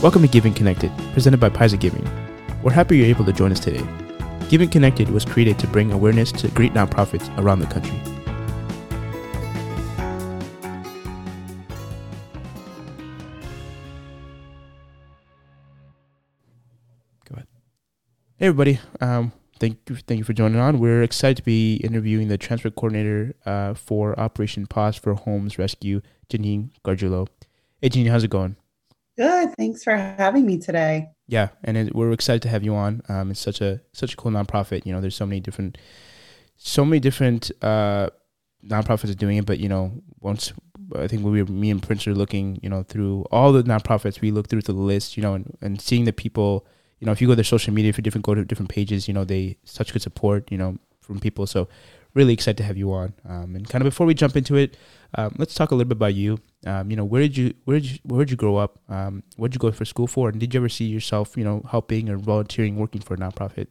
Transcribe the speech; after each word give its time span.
Welcome 0.00 0.22
to 0.22 0.28
Giving 0.28 0.54
Connected, 0.54 0.92
presented 1.12 1.40
by 1.40 1.48
Pisa 1.48 1.76
Giving. 1.76 2.08
We're 2.62 2.70
happy 2.70 2.98
you're 2.98 3.08
able 3.08 3.24
to 3.24 3.32
join 3.32 3.50
us 3.50 3.58
today. 3.58 3.84
Giving 4.48 4.68
Connected 4.68 5.10
was 5.10 5.24
created 5.24 5.58
to 5.58 5.66
bring 5.66 5.90
awareness 5.90 6.30
to 6.30 6.46
great 6.50 6.72
nonprofits 6.72 7.36
around 7.36 7.58
the 7.58 7.66
country. 7.66 7.98
Go 17.28 17.32
ahead. 17.32 17.48
Hey, 18.36 18.46
everybody. 18.46 18.78
Um, 19.00 19.32
thank 19.58 19.78
you, 19.90 19.96
thank 19.96 20.18
you 20.18 20.24
for 20.24 20.32
joining 20.32 20.60
on. 20.60 20.78
We're 20.78 21.02
excited 21.02 21.38
to 21.38 21.42
be 21.42 21.78
interviewing 21.78 22.28
the 22.28 22.38
transfer 22.38 22.70
coordinator 22.70 23.34
uh, 23.44 23.74
for 23.74 24.18
Operation 24.18 24.68
Paws 24.68 24.94
for 24.94 25.14
Homes 25.14 25.58
Rescue, 25.58 26.02
Janine 26.30 26.70
Gargiulo. 26.84 27.26
Hey, 27.82 27.88
Janine, 27.88 28.10
how's 28.10 28.22
it 28.22 28.30
going? 28.30 28.54
Good. 29.18 29.56
Thanks 29.56 29.82
for 29.82 29.96
having 29.96 30.46
me 30.46 30.58
today. 30.58 31.10
Yeah, 31.26 31.48
and 31.64 31.76
it, 31.76 31.94
we're 31.94 32.12
excited 32.12 32.40
to 32.42 32.48
have 32.48 32.62
you 32.62 32.76
on. 32.76 33.02
Um, 33.08 33.32
it's 33.32 33.40
such 33.40 33.60
a 33.60 33.80
such 33.92 34.14
a 34.14 34.16
cool 34.16 34.30
nonprofit. 34.30 34.86
You 34.86 34.92
know, 34.92 35.00
there's 35.00 35.16
so 35.16 35.26
many 35.26 35.40
different, 35.40 35.76
so 36.56 36.84
many 36.84 37.00
different 37.00 37.50
uh, 37.60 38.10
nonprofits 38.64 39.10
are 39.10 39.14
doing 39.14 39.38
it. 39.38 39.44
But 39.44 39.58
you 39.58 39.68
know, 39.68 40.00
once 40.20 40.52
I 40.94 41.08
think 41.08 41.24
we 41.24 41.42
were 41.42 41.50
me 41.50 41.68
and 41.70 41.82
Prince 41.82 42.06
are 42.06 42.14
looking, 42.14 42.60
you 42.62 42.68
know, 42.68 42.84
through 42.84 43.24
all 43.32 43.52
the 43.52 43.64
nonprofits, 43.64 44.20
we 44.20 44.30
look 44.30 44.46
through 44.46 44.62
the 44.62 44.72
list, 44.72 45.16
you 45.16 45.24
know, 45.24 45.34
and, 45.34 45.58
and 45.60 45.80
seeing 45.80 46.04
the 46.04 46.12
people, 46.12 46.64
you 47.00 47.06
know, 47.06 47.10
if 47.10 47.20
you 47.20 47.26
go 47.26 47.32
to 47.32 47.36
their 47.36 47.44
social 47.44 47.74
media 47.74 47.92
for 47.92 48.02
different 48.02 48.24
go 48.24 48.36
to 48.36 48.44
different 48.44 48.70
pages, 48.70 49.08
you 49.08 49.14
know, 49.14 49.24
they 49.24 49.56
such 49.64 49.92
good 49.92 50.02
support, 50.02 50.48
you 50.52 50.58
know, 50.58 50.78
from 51.00 51.18
people. 51.18 51.44
So 51.48 51.66
really 52.14 52.32
excited 52.32 52.56
to 52.58 52.64
have 52.64 52.76
you 52.76 52.92
on. 52.92 53.14
Um, 53.28 53.54
and 53.54 53.68
kind 53.68 53.82
of 53.82 53.86
before 53.86 54.06
we 54.06 54.14
jump 54.14 54.36
into 54.36 54.56
it, 54.56 54.76
um, 55.14 55.34
let's 55.38 55.54
talk 55.54 55.70
a 55.70 55.74
little 55.74 55.88
bit 55.88 55.96
about 55.96 56.14
you. 56.14 56.38
Um, 56.66 56.90
you 56.90 56.96
know, 56.96 57.04
where 57.04 57.22
did 57.22 57.36
you 57.36 57.54
where 57.64 57.78
did 57.78 57.90
you 57.90 57.98
where 58.02 58.24
did 58.24 58.30
you 58.30 58.36
grow 58.36 58.56
up? 58.56 58.78
Um, 58.88 59.22
what 59.36 59.50
did 59.50 59.56
you 59.56 59.60
go 59.60 59.72
for 59.72 59.84
school 59.84 60.06
for? 60.06 60.28
And 60.28 60.38
did 60.40 60.52
you 60.52 60.60
ever 60.60 60.68
see 60.68 60.84
yourself, 60.84 61.36
you 61.36 61.44
know, 61.44 61.62
helping 61.70 62.08
or 62.08 62.18
volunteering, 62.18 62.76
working 62.76 63.00
for 63.00 63.14
a 63.14 63.16
nonprofit? 63.16 63.68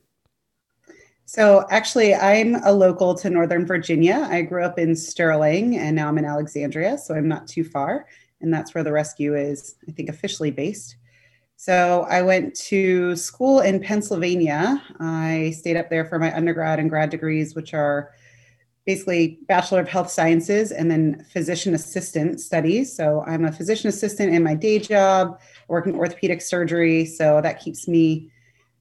So 1.25 1.65
actually, 1.69 2.15
I'm 2.15 2.55
a 2.63 2.71
local 2.71 3.13
to 3.15 3.29
Northern 3.29 3.65
Virginia. 3.65 4.25
I 4.31 4.43
grew 4.43 4.63
up 4.63 4.79
in 4.79 4.95
Sterling, 4.95 5.77
and 5.77 5.93
now 5.93 6.07
I'm 6.07 6.17
in 6.17 6.23
Alexandria, 6.23 6.97
so 6.97 7.15
I'm 7.15 7.27
not 7.27 7.47
too 7.47 7.65
far. 7.65 8.07
And 8.39 8.53
that's 8.53 8.73
where 8.73 8.83
the 8.83 8.93
rescue 8.93 9.35
is, 9.35 9.75
I 9.89 9.91
think, 9.91 10.07
officially 10.07 10.51
based. 10.51 10.95
So 11.57 12.05
I 12.09 12.21
went 12.21 12.55
to 12.67 13.15
school 13.15 13.59
in 13.59 13.81
Pennsylvania. 13.81 14.81
I 14.99 15.53
stayed 15.57 15.75
up 15.75 15.89
there 15.89 16.05
for 16.05 16.17
my 16.17 16.33
undergrad 16.33 16.79
and 16.79 16.89
grad 16.89 17.09
degrees, 17.09 17.55
which 17.55 17.73
are 17.73 18.11
basically 18.87 19.37
Bachelor 19.49 19.81
of 19.81 19.89
Health 19.89 20.09
Sciences 20.09 20.71
and 20.71 20.89
then 20.89 21.23
physician 21.25 21.75
assistant 21.75 22.39
studies. 22.39 22.95
So 22.95 23.21
I'm 23.27 23.43
a 23.43 23.51
physician 23.51 23.89
assistant 23.89 24.33
in 24.33 24.41
my 24.43 24.55
day 24.55 24.79
job, 24.79 25.39
working 25.67 25.93
orthopedic 25.93 26.41
surgery. 26.41 27.05
So 27.05 27.41
that 27.41 27.59
keeps 27.59 27.85
me 27.87 28.31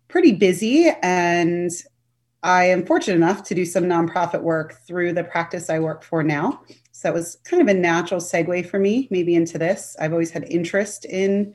pretty 0.07 0.31
busy. 0.31 0.93
And 1.03 1.73
I 2.45 2.67
am 2.67 2.87
fortunate 2.87 3.17
enough 3.17 3.43
to 3.49 3.55
do 3.57 3.65
some 3.65 3.85
nonprofit 3.85 4.43
work 4.43 4.79
through 4.87 5.13
the 5.13 5.25
practice 5.25 5.69
I 5.69 5.81
work 5.81 6.05
for 6.05 6.23
now. 6.23 6.63
So 6.93 7.09
that 7.09 7.15
was 7.15 7.39
kind 7.45 7.61
of 7.61 7.69
a 7.69 7.79
natural 7.79 8.21
segue 8.21 8.71
for 8.71 8.79
me, 8.79 9.09
maybe 9.11 9.35
into 9.35 9.59
this. 9.59 9.97
I've 9.99 10.13
always 10.13 10.31
had 10.31 10.45
interest 10.45 11.05
in 11.05 11.53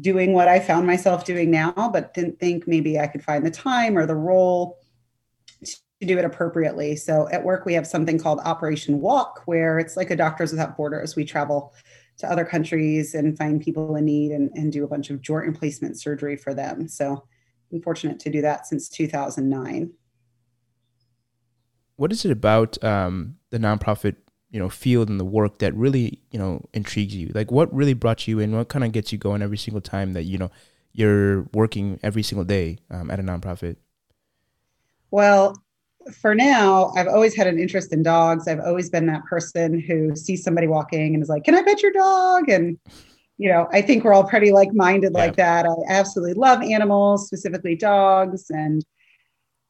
doing 0.00 0.32
what 0.32 0.48
I 0.48 0.58
found 0.58 0.86
myself 0.86 1.26
doing 1.26 1.50
now, 1.50 1.90
but 1.92 2.14
didn't 2.14 2.40
think 2.40 2.66
maybe 2.66 2.98
I 2.98 3.08
could 3.08 3.22
find 3.22 3.44
the 3.44 3.50
time 3.50 3.98
or 3.98 4.06
the 4.06 4.14
role 4.14 4.78
to 6.02 6.06
do 6.06 6.18
it 6.18 6.24
appropriately. 6.24 6.96
So 6.96 7.28
at 7.30 7.44
work, 7.44 7.64
we 7.64 7.74
have 7.74 7.86
something 7.86 8.18
called 8.18 8.40
Operation 8.40 9.00
Walk, 9.00 9.42
where 9.46 9.78
it's 9.78 9.96
like 9.96 10.10
a 10.10 10.16
Doctors 10.16 10.50
Without 10.50 10.76
Borders. 10.76 11.14
We 11.14 11.24
travel 11.24 11.72
to 12.18 12.30
other 12.30 12.44
countries 12.44 13.14
and 13.14 13.38
find 13.38 13.60
people 13.60 13.94
in 13.94 14.04
need 14.04 14.32
and, 14.32 14.50
and 14.54 14.72
do 14.72 14.82
a 14.82 14.88
bunch 14.88 15.10
of 15.10 15.20
joint 15.20 15.46
replacement 15.46 16.00
surgery 16.00 16.36
for 16.36 16.54
them. 16.54 16.88
So 16.88 17.24
I'm 17.72 17.80
fortunate 17.82 18.18
to 18.18 18.30
do 18.30 18.42
that 18.42 18.66
since 18.66 18.88
2009. 18.88 19.92
What 21.94 22.10
is 22.10 22.24
it 22.24 22.32
about 22.32 22.82
um, 22.82 23.36
the 23.50 23.58
nonprofit, 23.58 24.16
you 24.50 24.58
know, 24.58 24.68
field 24.68 25.08
and 25.08 25.20
the 25.20 25.24
work 25.24 25.60
that 25.60 25.72
really, 25.76 26.20
you 26.32 26.38
know, 26.38 26.64
intrigues 26.74 27.14
you? 27.14 27.30
Like, 27.32 27.52
what 27.52 27.72
really 27.72 27.94
brought 27.94 28.26
you 28.26 28.40
in? 28.40 28.56
What 28.56 28.68
kind 28.68 28.84
of 28.84 28.90
gets 28.90 29.12
you 29.12 29.18
going 29.18 29.40
every 29.40 29.56
single 29.56 29.80
time 29.80 30.14
that 30.14 30.24
you 30.24 30.36
know 30.36 30.50
you're 30.92 31.42
working 31.54 32.00
every 32.02 32.24
single 32.24 32.44
day 32.44 32.78
um, 32.90 33.08
at 33.08 33.20
a 33.20 33.22
nonprofit? 33.22 33.76
Well, 35.12 35.61
for 36.20 36.34
now, 36.34 36.92
I've 36.96 37.08
always 37.08 37.34
had 37.34 37.46
an 37.46 37.58
interest 37.58 37.92
in 37.92 38.02
dogs. 38.02 38.48
I've 38.48 38.60
always 38.60 38.90
been 38.90 39.06
that 39.06 39.24
person 39.24 39.80
who 39.80 40.14
sees 40.16 40.42
somebody 40.42 40.66
walking 40.66 41.14
and 41.14 41.22
is 41.22 41.28
like, 41.28 41.44
"Can 41.44 41.54
I 41.54 41.62
pet 41.62 41.82
your 41.82 41.92
dog?" 41.92 42.48
And 42.48 42.78
you 43.38 43.48
know, 43.48 43.68
I 43.72 43.82
think 43.82 44.04
we're 44.04 44.12
all 44.12 44.24
pretty 44.24 44.52
like-minded 44.52 45.12
yeah. 45.14 45.18
like 45.18 45.36
that. 45.36 45.66
I 45.66 45.74
absolutely 45.88 46.34
love 46.34 46.62
animals, 46.62 47.26
specifically 47.26 47.74
dogs, 47.74 48.50
and 48.50 48.84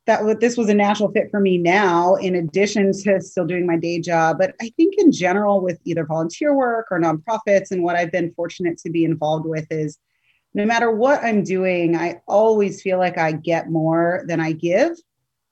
that 0.06 0.40
this 0.40 0.56
was 0.56 0.68
a 0.68 0.74
natural 0.74 1.12
fit 1.12 1.30
for 1.30 1.40
me 1.40 1.58
now. 1.58 2.16
In 2.16 2.34
addition 2.34 2.92
to 3.04 3.20
still 3.20 3.46
doing 3.46 3.66
my 3.66 3.76
day 3.76 4.00
job, 4.00 4.38
but 4.38 4.54
I 4.60 4.70
think 4.76 4.94
in 4.98 5.12
general 5.12 5.60
with 5.60 5.78
either 5.84 6.04
volunteer 6.04 6.54
work 6.54 6.88
or 6.90 7.00
nonprofits, 7.00 7.70
and 7.70 7.82
what 7.82 7.96
I've 7.96 8.12
been 8.12 8.32
fortunate 8.34 8.78
to 8.78 8.90
be 8.90 9.04
involved 9.04 9.46
with 9.46 9.66
is 9.70 9.98
no 10.54 10.66
matter 10.66 10.90
what 10.90 11.22
I'm 11.24 11.44
doing, 11.44 11.96
I 11.96 12.20
always 12.26 12.82
feel 12.82 12.98
like 12.98 13.16
I 13.16 13.32
get 13.32 13.70
more 13.70 14.24
than 14.26 14.40
I 14.40 14.52
give 14.52 14.98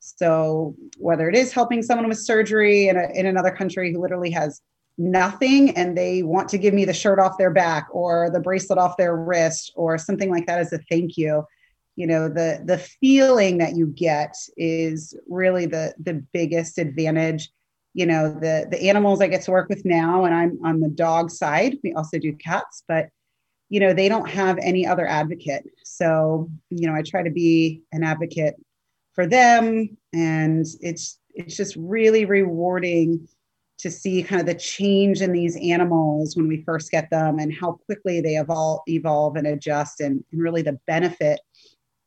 so 0.01 0.75
whether 0.99 1.29
it 1.29 1.37
is 1.37 1.53
helping 1.53 1.83
someone 1.83 2.09
with 2.09 2.19
surgery 2.19 2.89
in, 2.89 2.97
a, 2.97 3.09
in 3.15 3.27
another 3.27 3.51
country 3.51 3.93
who 3.93 4.01
literally 4.01 4.31
has 4.31 4.61
nothing 4.99 5.71
and 5.77 5.97
they 5.97 6.23
want 6.23 6.49
to 6.49 6.59
give 6.59 6.75
me 6.75 6.85
the 6.85 6.93
shirt 6.93 7.19
off 7.19 7.39
their 7.39 7.51
back 7.51 7.87
or 7.93 8.29
the 8.31 8.41
bracelet 8.41 8.79
off 8.79 8.97
their 8.97 9.17
wrist 9.17 9.73
or 9.77 9.97
something 9.97 10.31
like 10.31 10.47
that 10.47 10.59
as 10.59 10.73
a 10.73 10.79
thank 10.91 11.17
you 11.17 11.45
you 12.01 12.07
know 12.07 12.29
the 12.29 12.63
the 12.65 12.79
feeling 12.79 13.59
that 13.59 13.77
you 13.77 13.87
get 13.87 14.35
is 14.57 15.15
really 15.29 15.67
the 15.67 15.95
the 15.99 16.15
biggest 16.33 16.79
advantage. 16.79 17.51
You 17.93 18.07
know 18.07 18.31
the 18.33 18.69
the 18.71 18.89
animals 18.89 19.21
i 19.21 19.27
get 19.27 19.43
to 19.43 19.51
work 19.51 19.69
with 19.69 19.85
now 19.85 20.25
and 20.25 20.33
i'm 20.33 20.59
on 20.65 20.81
the 20.81 20.89
dog 20.89 21.29
side 21.29 21.77
we 21.83 21.93
also 21.93 22.19
do 22.19 22.33
cats 22.35 22.85
but 22.87 23.09
you 23.69 23.81
know 23.81 23.93
they 23.93 24.09
don't 24.09 24.31
have 24.31 24.59
any 24.63 24.87
other 24.87 25.07
advocate. 25.07 25.65
So 25.85 26.49
you 26.71 26.87
know 26.89 26.95
i 26.95 27.03
try 27.03 27.25
to 27.25 27.31
be 27.31 27.83
an 27.93 28.05
advocate 28.05 28.55
for 29.15 29.27
them. 29.27 29.97
And 30.13 30.67
it's 30.81 31.19
it's 31.35 31.57
just 31.57 31.77
really 31.77 32.25
rewarding 32.25 33.29
to 33.79 33.91
see 33.91 34.23
kind 34.23 34.41
of 34.41 34.47
the 34.47 34.55
change 34.55 35.23
in 35.23 35.33
these 35.33 35.57
animals 35.57 36.37
when 36.37 36.49
we 36.49 36.63
first 36.65 36.91
get 36.91 37.09
them 37.09 37.39
and 37.39 37.53
how 37.55 37.73
quickly 37.87 38.21
they 38.21 38.37
evolve 38.37 38.81
evolve 38.89 39.37
and 39.37 39.47
adjust 39.47 40.01
and, 40.01 40.23
and 40.33 40.43
really 40.43 40.63
the 40.63 40.79
benefit 40.87 41.41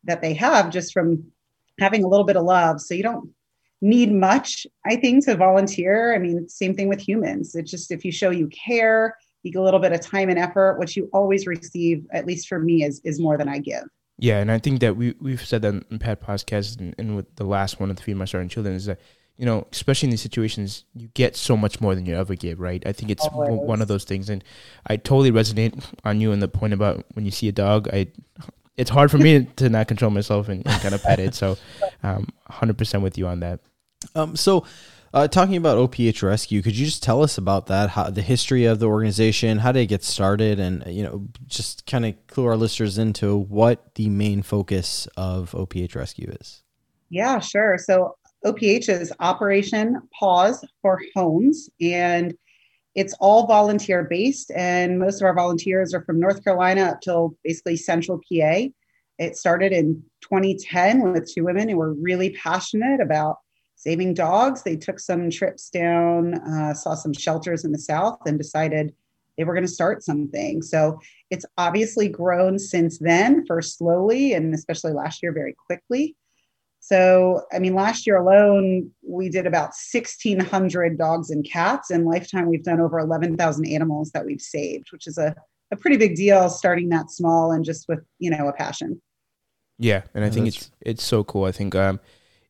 that 0.04 0.22
they 0.22 0.34
have 0.34 0.70
just 0.70 0.92
from 0.92 1.24
having 1.80 2.04
a 2.04 2.08
little 2.08 2.26
bit 2.26 2.36
of 2.36 2.44
love. 2.44 2.80
So 2.80 2.94
you 2.94 3.02
don't 3.02 3.30
need 3.80 4.10
much 4.10 4.66
i 4.86 4.96
think 4.96 5.24
to 5.24 5.36
volunteer. 5.36 6.14
I 6.14 6.18
mean 6.18 6.48
same 6.48 6.74
thing 6.74 6.88
with 6.88 7.00
humans. 7.00 7.54
It's 7.54 7.70
just 7.70 7.90
if 7.90 8.04
you 8.04 8.12
show 8.12 8.30
you 8.30 8.48
care 8.48 9.16
you 9.44 9.52
get 9.52 9.60
a 9.60 9.62
little 9.62 9.80
bit 9.80 9.92
of 9.92 10.00
time 10.00 10.30
and 10.30 10.38
effort 10.38 10.78
what 10.78 10.96
you 10.96 11.08
always 11.12 11.46
receive 11.46 12.06
at 12.12 12.26
least 12.26 12.48
for 12.48 12.58
me 12.58 12.82
is 12.82 13.00
is 13.04 13.20
more 13.20 13.38
than 13.38 13.48
i 13.48 13.58
give 13.58 13.84
yeah, 14.18 14.40
and 14.40 14.50
I 14.50 14.58
think 14.58 14.80
that 14.80 14.96
we 14.96 15.14
we've 15.20 15.44
said 15.44 15.62
that 15.62 15.74
in 15.90 15.98
past 15.98 16.20
podcasts 16.20 16.78
and, 16.78 16.94
and 16.98 17.16
with 17.16 17.34
the 17.36 17.44
last 17.44 17.80
one 17.80 17.90
of 17.90 17.96
the 17.96 18.02
Feed 18.02 18.16
My 18.16 18.24
Starving 18.24 18.48
Children 18.48 18.74
is 18.74 18.86
that 18.86 19.00
you 19.36 19.46
know, 19.46 19.66
especially 19.72 20.06
in 20.06 20.10
these 20.10 20.22
situations, 20.22 20.84
you 20.94 21.08
get 21.08 21.34
so 21.34 21.56
much 21.56 21.80
more 21.80 21.94
than 21.94 22.06
you 22.06 22.16
ever 22.16 22.36
give, 22.36 22.60
right? 22.60 22.82
I 22.86 22.92
think 22.92 23.10
it's 23.10 23.26
Always. 23.26 23.50
one 23.50 23.82
of 23.82 23.88
those 23.88 24.04
things, 24.04 24.30
and 24.30 24.44
I 24.86 24.96
totally 24.96 25.32
resonate 25.32 25.82
on 26.04 26.20
you 26.20 26.30
and 26.30 26.40
the 26.40 26.46
point 26.46 26.72
about 26.72 27.04
when 27.14 27.24
you 27.24 27.32
see 27.32 27.48
a 27.48 27.52
dog. 27.52 27.88
I, 27.92 28.08
it's 28.76 28.90
hard 28.90 29.10
for 29.10 29.18
me 29.18 29.44
to 29.56 29.68
not 29.68 29.88
control 29.88 30.12
myself 30.12 30.48
and, 30.48 30.64
and 30.66 30.80
kind 30.80 30.94
of 30.94 31.02
pet 31.02 31.18
it. 31.18 31.34
So, 31.34 31.56
um, 32.04 32.28
hundred 32.46 32.78
percent 32.78 33.02
with 33.02 33.18
you 33.18 33.26
on 33.26 33.40
that. 33.40 33.58
Um, 34.14 34.36
so 34.36 34.66
uh, 35.14 35.28
talking 35.28 35.54
about 35.54 35.78
OPH 35.78 36.22
Rescue, 36.24 36.60
could 36.60 36.76
you 36.76 36.84
just 36.84 37.02
tell 37.02 37.22
us 37.22 37.38
about 37.38 37.66
that? 37.66 37.90
How 37.90 38.10
the 38.10 38.20
history 38.20 38.64
of 38.64 38.80
the 38.80 38.86
organization, 38.86 39.58
how 39.58 39.70
did 39.70 39.82
it 39.82 39.86
get 39.86 40.02
started, 40.02 40.58
and 40.58 40.84
you 40.88 41.04
know, 41.04 41.28
just 41.46 41.86
kind 41.86 42.04
of 42.04 42.26
clue 42.26 42.46
our 42.46 42.56
listeners 42.56 42.98
into 42.98 43.36
what 43.36 43.94
the 43.94 44.08
main 44.08 44.42
focus 44.42 45.06
of 45.16 45.52
OPH 45.54 45.94
Rescue 45.94 46.34
is. 46.40 46.64
Yeah, 47.10 47.38
sure. 47.38 47.78
So 47.78 48.16
OPH 48.44 48.88
is 48.88 49.12
Operation 49.20 50.02
Paws 50.18 50.64
for 50.82 51.00
Homes, 51.14 51.70
and 51.80 52.34
it's 52.96 53.14
all 53.20 53.46
volunteer 53.46 54.02
based. 54.10 54.50
And 54.50 54.98
most 54.98 55.20
of 55.20 55.26
our 55.26 55.34
volunteers 55.34 55.94
are 55.94 56.04
from 56.04 56.18
North 56.18 56.42
Carolina 56.42 56.86
up 56.86 57.02
till 57.02 57.36
basically 57.44 57.76
Central 57.76 58.18
PA. 58.18 58.64
It 59.20 59.36
started 59.36 59.72
in 59.72 60.02
2010 60.22 61.12
with 61.12 61.32
two 61.32 61.44
women 61.44 61.68
who 61.68 61.76
were 61.76 61.94
really 61.94 62.30
passionate 62.30 63.00
about 63.00 63.36
saving 63.84 64.14
dogs. 64.14 64.62
They 64.62 64.76
took 64.76 64.98
some 64.98 65.30
trips 65.30 65.68
down, 65.68 66.34
uh, 66.34 66.72
saw 66.72 66.94
some 66.94 67.12
shelters 67.12 67.64
in 67.64 67.72
the 67.72 67.78
South, 67.78 68.18
and 68.26 68.38
decided 68.38 68.94
they 69.36 69.44
were 69.44 69.52
going 69.52 69.66
to 69.66 69.72
start 69.72 70.02
something. 70.02 70.62
So 70.62 70.98
it's 71.30 71.44
obviously 71.58 72.08
grown 72.08 72.58
since 72.58 72.98
then, 72.98 73.44
first 73.46 73.76
slowly, 73.76 74.32
and 74.32 74.54
especially 74.54 74.92
last 74.92 75.22
year, 75.22 75.32
very 75.32 75.54
quickly. 75.66 76.16
So, 76.80 77.42
I 77.52 77.58
mean, 77.58 77.74
last 77.74 78.06
year 78.06 78.16
alone, 78.16 78.90
we 79.06 79.28
did 79.28 79.46
about 79.46 79.72
1,600 79.92 80.98
dogs 80.98 81.30
and 81.30 81.44
cats. 81.44 81.90
In 81.90 82.04
lifetime, 82.04 82.46
we've 82.46 82.62
done 82.62 82.80
over 82.80 82.98
11,000 82.98 83.66
animals 83.66 84.10
that 84.12 84.24
we've 84.24 84.40
saved, 84.40 84.92
which 84.92 85.06
is 85.06 85.18
a, 85.18 85.34
a 85.72 85.76
pretty 85.76 85.96
big 85.96 86.14
deal 86.14 86.48
starting 86.48 86.88
that 86.90 87.10
small 87.10 87.52
and 87.52 87.64
just 87.64 87.88
with 87.88 88.00
you 88.18 88.30
know 88.30 88.48
a 88.48 88.52
passion. 88.52 89.00
Yeah, 89.78 90.02
and 90.14 90.24
I 90.24 90.30
think 90.30 90.46
it's 90.46 90.70
it's 90.80 91.02
so 91.02 91.24
cool. 91.24 91.44
I 91.44 91.52
think 91.52 91.74
um, 91.74 92.00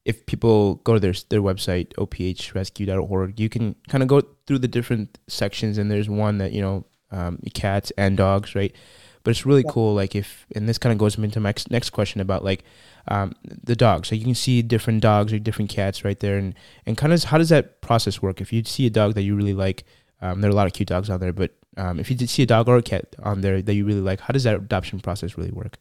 if 0.04 0.26
people 0.26 0.76
go 0.76 0.94
to 0.94 1.00
their 1.00 1.14
their 1.30 1.40
website 1.40 1.92
ophrescue.org, 1.94 3.40
you 3.40 3.48
can 3.48 3.74
kind 3.88 4.02
of 4.02 4.08
go 4.08 4.22
through 4.46 4.58
the 4.58 4.68
different 4.68 5.18
sections, 5.28 5.78
and 5.78 5.90
there's 5.90 6.08
one 6.08 6.38
that 6.38 6.52
you 6.52 6.60
know 6.60 6.84
um, 7.10 7.38
cats 7.54 7.92
and 7.96 8.16
dogs, 8.16 8.54
right? 8.54 8.74
But 9.22 9.30
it's 9.30 9.46
really 9.46 9.62
yeah. 9.64 9.72
cool. 9.72 9.94
Like 9.94 10.14
if 10.14 10.46
and 10.54 10.68
this 10.68 10.76
kind 10.76 10.92
of 10.92 10.98
goes 10.98 11.16
into 11.16 11.40
my 11.40 11.48
next 11.48 11.70
next 11.70 11.90
question 11.90 12.20
about 12.20 12.44
like 12.44 12.64
um, 13.08 13.32
the 13.42 13.76
dogs. 13.76 14.08
So 14.08 14.14
you 14.14 14.24
can 14.24 14.34
see 14.34 14.60
different 14.62 15.00
dogs 15.00 15.32
or 15.32 15.38
different 15.38 15.70
cats 15.70 16.04
right 16.04 16.18
there, 16.20 16.36
and 16.36 16.54
and 16.84 16.96
kind 16.98 17.12
of 17.12 17.24
how 17.24 17.38
does 17.38 17.48
that 17.48 17.80
process 17.80 18.20
work? 18.20 18.40
If 18.40 18.52
you 18.52 18.62
see 18.64 18.86
a 18.86 18.90
dog 18.90 19.14
that 19.14 19.22
you 19.22 19.34
really 19.34 19.54
like, 19.54 19.84
um, 20.20 20.40
there 20.40 20.50
are 20.50 20.52
a 20.52 20.56
lot 20.56 20.66
of 20.66 20.74
cute 20.74 20.88
dogs 20.88 21.08
out 21.08 21.20
there, 21.20 21.32
but 21.32 21.52
um, 21.76 21.98
if 21.98 22.10
you 22.10 22.16
did 22.16 22.28
see 22.28 22.42
a 22.42 22.46
dog 22.46 22.68
or 22.68 22.76
a 22.76 22.82
cat 22.82 23.16
on 23.22 23.40
there 23.40 23.62
that 23.62 23.74
you 23.74 23.86
really 23.86 24.00
like, 24.00 24.20
how 24.20 24.32
does 24.32 24.44
that 24.44 24.56
adoption 24.56 25.00
process 25.00 25.38
really 25.38 25.50
work? 25.50 25.78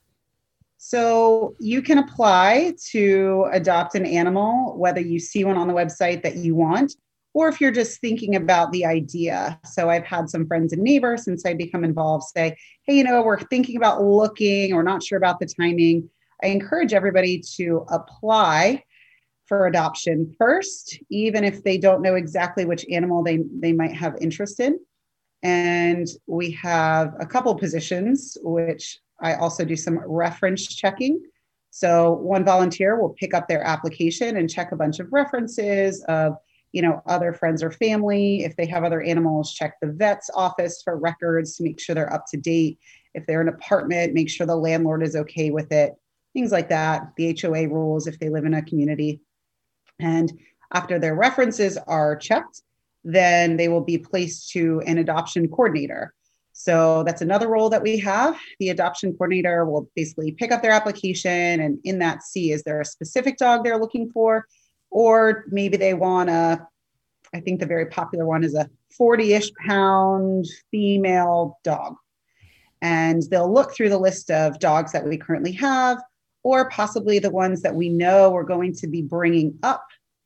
So 0.86 1.56
you 1.62 1.82
can 1.82 1.98
apply 1.98 2.74
to 2.90 3.48
adopt 3.54 3.96
an 3.96 4.06
animal, 4.06 4.78
whether 4.78 5.00
you 5.00 5.18
see 5.18 5.46
one 5.46 5.56
on 5.56 5.70
the 5.70 5.74
website 5.74 6.24
that 6.24 6.36
you 6.36 6.56
want, 6.56 6.98
or 7.34 7.48
if 7.48 7.62
you're 7.62 7.72
just 7.72 8.02
thinking 8.02 8.36
about 8.36 8.74
the 8.74 8.86
idea. 8.86 9.62
So 9.64 9.90
I've 9.90 10.04
had 10.04 10.30
some 10.30 10.46
friends 10.46 10.74
and 10.74 10.84
neighbors 10.84 11.24
since 11.24 11.46
I 11.46 11.54
become 11.54 11.86
involved 11.86 12.26
say, 12.36 12.58
hey, 12.86 12.98
you 12.98 13.06
know, 13.06 13.24
we're 13.24 13.40
thinking 13.40 13.78
about 13.78 14.04
looking, 14.04 14.76
we're 14.76 14.84
not 14.84 15.02
sure 15.02 15.18
about 15.18 15.40
the 15.40 15.46
timing. 15.46 16.10
I 16.44 16.48
encourage 16.48 16.92
everybody 16.92 17.42
to 17.56 17.86
apply 17.88 18.84
for 19.46 19.68
adoption 19.68 20.36
first, 20.38 21.00
even 21.10 21.46
if 21.46 21.64
they 21.64 21.78
don't 21.78 22.02
know 22.02 22.16
exactly 22.16 22.66
which 22.66 22.86
animal 22.92 23.24
they, 23.24 23.40
they 23.58 23.72
might 23.72 23.96
have 23.96 24.18
interest 24.20 24.60
in. 24.60 24.78
And 25.44 26.10
we 26.28 26.52
have 26.52 27.14
a 27.22 27.26
couple 27.26 27.56
positions, 27.56 28.38
which 28.42 29.00
I 29.24 29.36
also 29.36 29.66
do 29.66 29.76
some 29.76 30.00
reference 30.06 30.68
checking. 30.68 31.24
So 31.72 32.12
one 32.12 32.46
volunteer 32.46 33.02
will 33.02 33.10
pick 33.10 33.34
up 33.34 33.48
their 33.48 33.64
application 33.64 34.38
and 34.38 34.50
check 34.50 34.72
a 34.72 34.76
bunch 34.76 35.00
of 35.00 35.12
references 35.12 36.04
of, 36.08 36.36
you 36.72 36.84
know, 36.84 37.02
other 37.08 37.34
friends 37.34 37.64
or 37.64 37.72
family. 37.72 38.44
If 38.44 38.56
they 38.56 38.68
have 38.68 38.84
other 38.84 39.02
animals, 39.02 39.54
check 39.54 39.80
the 39.82 39.88
vet's 39.88 40.30
office 40.36 40.84
for 40.84 40.98
records 40.98 41.56
to 41.56 41.64
make 41.64 41.80
sure 41.80 41.96
they're 41.96 42.14
up 42.14 42.26
to 42.32 42.38
date. 42.38 42.78
If 43.16 43.26
they're 43.26 43.42
in 43.42 43.48
an 43.48 43.56
apartment, 43.56 44.14
make 44.14 44.30
sure 44.30 44.46
the 44.46 44.56
landlord 44.56 45.02
is 45.04 45.16
okay 45.16 45.50
with 45.50 45.72
it. 45.72 45.94
Things 46.34 46.52
like 46.52 46.70
that. 46.70 47.14
The 47.18 47.38
HOA 47.42 47.70
rules 47.70 48.06
if 48.08 48.20
they 48.20 48.30
live 48.30 48.46
in 48.46 48.54
a 48.54 48.62
community. 48.62 49.22
And 50.00 50.32
after 50.74 51.00
their 51.00 51.16
references 51.16 51.78
are 51.78 52.16
checked, 52.16 52.62
then 53.04 53.58
they 53.58 53.68
will 53.68 53.84
be 53.84 53.98
placed 53.98 54.50
to 54.52 54.82
an 54.86 54.98
adoption 54.98 55.48
coordinator. 55.48 56.14
So 56.54 57.04
that's 57.04 57.22
another 57.22 57.48
role 57.48 57.70
that 57.70 57.82
we 57.82 57.98
have. 58.00 58.40
The 58.60 58.70
adoption 58.70 59.12
coordinator 59.14 59.66
will 59.66 59.90
basically 59.96 60.32
pick 60.32 60.52
up 60.52 60.62
their 60.62 60.72
application 60.72 61.60
and 61.60 61.80
in 61.84 62.00
that 62.00 62.22
see 62.22 62.52
is 62.52 62.64
there 62.64 62.80
a 62.80 62.86
specific 62.86 63.38
dog 63.38 63.64
they're 63.64 63.80
looking 63.80 64.12
for? 64.12 64.46
Or 64.92 65.46
maybe 65.50 65.78
they 65.78 65.96
want 65.96 66.30
a, 66.30 66.66
I 67.34 67.40
think 67.40 67.60
the 67.60 67.66
very 67.66 67.88
popular 67.88 68.28
one 68.28 68.44
is 68.44 68.54
a 68.54 68.70
40 68.96 69.34
ish 69.34 69.52
pound 69.66 70.46
female 70.70 71.58
dog. 71.64 71.96
And 72.84 73.24
they'll 73.32 73.52
look 73.52 73.74
through 73.74 73.90
the 73.90 73.98
list 73.98 74.30
of 74.30 74.60
dogs 74.60 74.92
that 74.92 75.08
we 75.08 75.18
currently 75.18 75.54
have, 75.54 76.04
or 76.44 76.70
possibly 76.70 77.18
the 77.18 77.32
ones 77.32 77.64
that 77.64 77.74
we 77.74 77.90
know 77.90 78.30
we're 78.30 78.44
going 78.44 78.76
to 78.76 78.88
be 78.88 79.02
bringing 79.02 79.58
up 79.64 79.84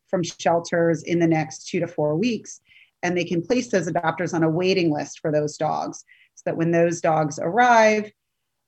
from 0.09 0.23
shelters 0.23 1.03
in 1.03 1.19
the 1.19 1.27
next 1.27 1.67
two 1.67 1.79
to 1.79 1.87
four 1.87 2.15
weeks 2.17 2.59
and 3.03 3.17
they 3.17 3.23
can 3.23 3.41
place 3.41 3.69
those 3.69 3.89
adopters 3.89 4.33
on 4.33 4.43
a 4.43 4.49
waiting 4.49 4.91
list 4.91 5.19
for 5.19 5.31
those 5.31 5.57
dogs 5.57 6.03
so 6.35 6.43
that 6.45 6.57
when 6.57 6.71
those 6.71 7.01
dogs 7.01 7.39
arrive 7.41 8.11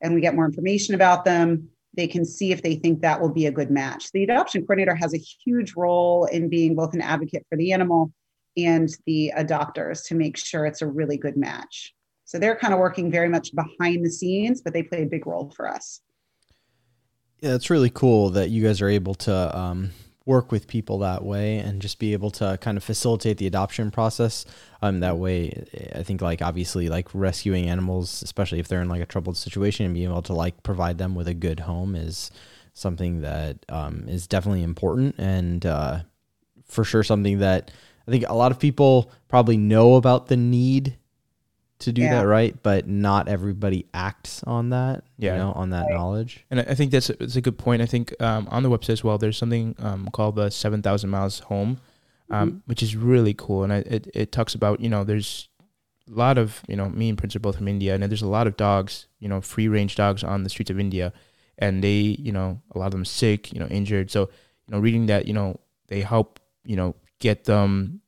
and 0.02 0.14
we 0.14 0.22
get 0.22 0.36
more 0.36 0.46
information 0.46 0.96
about 0.96 1.26
them 1.26 1.70
they 1.96 2.08
can 2.08 2.26
see 2.26 2.52
if 2.52 2.62
they 2.62 2.76
think 2.76 3.02
that 3.02 3.20
will 3.20 3.34
be 3.34 3.48
a 3.48 3.52
good 3.52 3.72
match. 3.72 4.12
The 4.12 4.24
adoption 4.24 4.62
coordinator 4.62 4.96
has 4.96 5.14
a 5.14 5.18
huge 5.18 5.76
role 5.76 6.26
in 6.26 6.50
being 6.50 6.76
both 6.76 6.94
an 6.94 7.02
advocate 7.02 7.46
for 7.50 7.58
the 7.58 7.72
animal 7.72 8.12
and 8.58 8.90
the 9.06 9.34
adopters 9.36 10.06
to 10.08 10.16
make 10.16 10.38
sure 10.38 10.66
it's 10.66 10.82
a 10.82 10.88
really 10.88 11.18
good 11.18 11.38
match. 11.38 11.94
So 12.26 12.38
they're 12.38 12.56
kind 12.56 12.74
of 12.74 12.80
working 12.80 13.10
very 13.10 13.30
much 13.30 13.52
behind 13.56 14.06
the 14.06 14.12
scenes 14.12 14.62
but 14.62 14.74
they 14.74 14.84
play 14.84 15.04
a 15.04 15.08
big 15.08 15.26
role 15.26 15.52
for 15.56 15.68
us. 15.68 16.02
Yeah 17.42 17.56
it's 17.56 17.70
really 17.70 17.90
cool 17.90 18.30
that 18.32 18.50
you 18.50 18.64
guys 18.64 18.82
are 18.82 18.90
able 18.90 19.16
to 19.16 19.58
um, 19.58 19.92
work 20.30 20.52
with 20.52 20.68
people 20.68 21.00
that 21.00 21.26
way 21.26 21.58
and 21.58 21.82
just 21.82 21.98
be 21.98 22.14
able 22.14 22.30
to 22.30 22.56
kind 22.62 22.78
of 22.78 22.84
facilitate 22.84 23.40
the 23.40 23.48
adoption 23.48 23.90
process 23.90 24.46
um 24.84 25.00
that 25.00 25.18
way 25.18 25.66
i 25.96 26.04
think 26.04 26.22
like 26.22 26.40
obviously 26.40 26.88
like 26.88 27.08
rescuing 27.16 27.68
animals 27.68 28.22
especially 28.22 28.60
if 28.60 28.68
they're 28.68 28.84
in 28.84 28.88
like 28.88 29.02
a 29.02 29.08
troubled 29.08 29.36
situation 29.36 29.88
and 29.88 29.96
being 29.96 30.08
able 30.08 30.22
to 30.22 30.34
like 30.34 30.62
provide 30.62 31.00
them 31.00 31.16
with 31.16 31.28
a 31.28 31.34
good 31.34 31.62
home 31.62 31.96
is 31.96 32.30
something 32.76 33.22
that 33.22 33.58
um, 33.70 34.06
is 34.08 34.28
definitely 34.28 34.62
important 34.62 35.16
and 35.18 35.66
uh, 35.66 36.00
for 36.64 36.84
sure 36.84 37.02
something 37.02 37.40
that 37.40 37.72
i 38.08 38.12
think 38.12 38.24
a 38.28 38.36
lot 38.36 38.52
of 38.52 38.60
people 38.60 39.12
probably 39.30 39.58
know 39.58 39.96
about 39.96 40.28
the 40.28 40.38
need 40.38 40.96
to 41.80 41.94
do 41.94 42.02
yeah. 42.02 42.20
that 42.20 42.28
right, 42.28 42.62
but 42.62 42.88
not 42.88 43.28
everybody 43.30 43.86
acts 43.94 44.44
on 44.44 44.70
that. 44.70 45.04
Yeah, 45.18 45.34
you 45.34 45.40
know, 45.40 45.54
on 45.54 45.70
that 45.70 45.86
right. 45.86 45.94
knowledge. 45.94 46.46
And 46.52 46.60
I 46.60 46.76
think 46.76 46.92
that's 46.92 47.10
a, 47.10 47.14
that's 47.14 47.38
a 47.38 47.42
good 47.42 47.58
point. 47.58 47.82
I 47.82 47.86
think 47.86 48.14
um, 48.22 48.48
on 48.52 48.64
the 48.64 48.70
website 48.70 48.90
as 48.90 49.04
well, 49.04 49.18
there's 49.18 49.38
something 49.38 49.76
um, 49.80 50.10
called 50.12 50.36
the 50.36 50.50
Seven 50.50 50.82
Thousand 50.82 51.10
Miles 51.10 51.40
Home, 51.40 51.80
um, 52.30 52.50
mm-hmm. 52.50 52.58
which 52.66 52.84
is 52.84 52.96
really 52.96 53.34
cool. 53.34 53.64
And 53.64 53.72
I, 53.72 53.78
it 53.78 54.08
it 54.14 54.32
talks 54.32 54.56
about 54.56 54.82
you 54.82 54.90
know 54.90 55.04
there's 55.04 55.48
a 56.10 56.12
lot 56.12 56.38
of 56.38 56.62
you 56.68 56.76
know 56.76 56.90
me 56.90 57.10
and 57.10 57.18
Prince 57.18 57.36
are 57.36 57.40
both 57.40 57.58
from 57.58 57.68
India, 57.68 57.94
and 57.94 58.04
there's 58.04 58.22
a 58.22 58.28
lot 58.28 58.48
of 58.48 58.58
dogs, 58.58 59.08
you 59.20 59.30
know, 59.30 59.40
free 59.40 59.70
range 59.70 59.96
dogs 59.96 60.24
on 60.24 60.44
the 60.44 60.50
streets 60.50 60.70
of 60.70 60.80
India, 60.80 61.14
and 61.58 61.82
they 61.84 62.18
you 62.20 62.34
know 62.34 62.62
a 62.72 62.78
lot 62.78 62.88
of 62.88 62.92
them 62.92 63.06
sick, 63.06 63.54
you 63.54 63.60
know, 63.60 63.68
injured. 63.68 64.12
So 64.12 64.30
you 64.68 64.76
know, 64.76 64.80
reading 64.80 65.06
that, 65.06 65.28
you 65.28 65.34
know, 65.34 65.60
they 65.88 66.02
help 66.02 66.42
you 66.66 66.76
know 66.76 66.96
get 67.20 67.46
them 67.46 68.02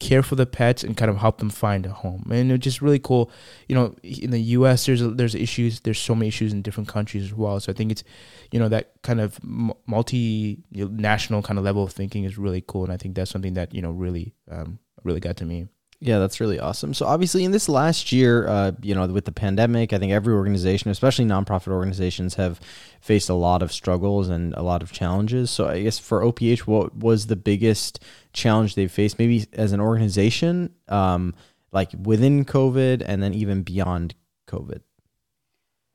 care 0.00 0.22
for 0.22 0.34
the 0.34 0.46
pets 0.46 0.84
and 0.84 0.96
kind 0.96 1.10
of 1.10 1.18
help 1.18 1.38
them 1.38 1.50
find 1.50 1.86
a 1.86 1.90
home. 1.90 2.28
And 2.30 2.52
it's 2.52 2.64
just 2.64 2.82
really 2.82 2.98
cool. 2.98 3.30
You 3.68 3.74
know, 3.74 3.94
in 4.02 4.30
the 4.30 4.40
U.S., 4.40 4.86
there's 4.86 5.02
there's 5.02 5.34
issues. 5.34 5.80
There's 5.80 5.98
so 5.98 6.14
many 6.14 6.28
issues 6.28 6.52
in 6.52 6.62
different 6.62 6.88
countries 6.88 7.24
as 7.24 7.34
well. 7.34 7.58
So 7.60 7.72
I 7.72 7.74
think 7.74 7.92
it's, 7.92 8.04
you 8.50 8.58
know, 8.58 8.68
that 8.68 8.92
kind 9.02 9.20
of 9.20 9.38
multi-national 9.42 11.42
kind 11.42 11.58
of 11.58 11.64
level 11.64 11.84
of 11.84 11.92
thinking 11.92 12.24
is 12.24 12.38
really 12.38 12.64
cool. 12.66 12.84
And 12.84 12.92
I 12.92 12.96
think 12.96 13.14
that's 13.14 13.30
something 13.30 13.54
that 13.54 13.74
you 13.74 13.82
know 13.82 13.90
really 13.90 14.34
um, 14.50 14.78
really 15.02 15.20
got 15.20 15.36
to 15.38 15.44
me. 15.44 15.66
Yeah, 16.04 16.18
that's 16.18 16.38
really 16.38 16.60
awesome. 16.60 16.92
So 16.92 17.06
obviously, 17.06 17.44
in 17.44 17.52
this 17.52 17.66
last 17.66 18.12
year, 18.12 18.46
uh, 18.46 18.72
you 18.82 18.94
know, 18.94 19.06
with 19.06 19.24
the 19.24 19.32
pandemic, 19.32 19.94
I 19.94 19.98
think 19.98 20.12
every 20.12 20.34
organization, 20.34 20.90
especially 20.90 21.24
nonprofit 21.24 21.68
organizations, 21.68 22.34
have 22.34 22.60
faced 23.00 23.30
a 23.30 23.34
lot 23.34 23.62
of 23.62 23.72
struggles 23.72 24.28
and 24.28 24.52
a 24.52 24.60
lot 24.60 24.82
of 24.82 24.92
challenges. 24.92 25.50
So 25.50 25.66
I 25.66 25.82
guess 25.82 25.98
for 25.98 26.22
OPH, 26.22 26.66
what 26.66 26.94
was 26.94 27.28
the 27.28 27.36
biggest 27.36 28.00
challenge 28.34 28.74
they 28.74 28.86
faced, 28.86 29.18
maybe 29.18 29.46
as 29.54 29.72
an 29.72 29.80
organization, 29.80 30.74
um, 30.88 31.34
like 31.72 31.88
within 32.02 32.44
COVID, 32.44 33.02
and 33.06 33.22
then 33.22 33.32
even 33.32 33.62
beyond 33.62 34.14
COVID? 34.46 34.82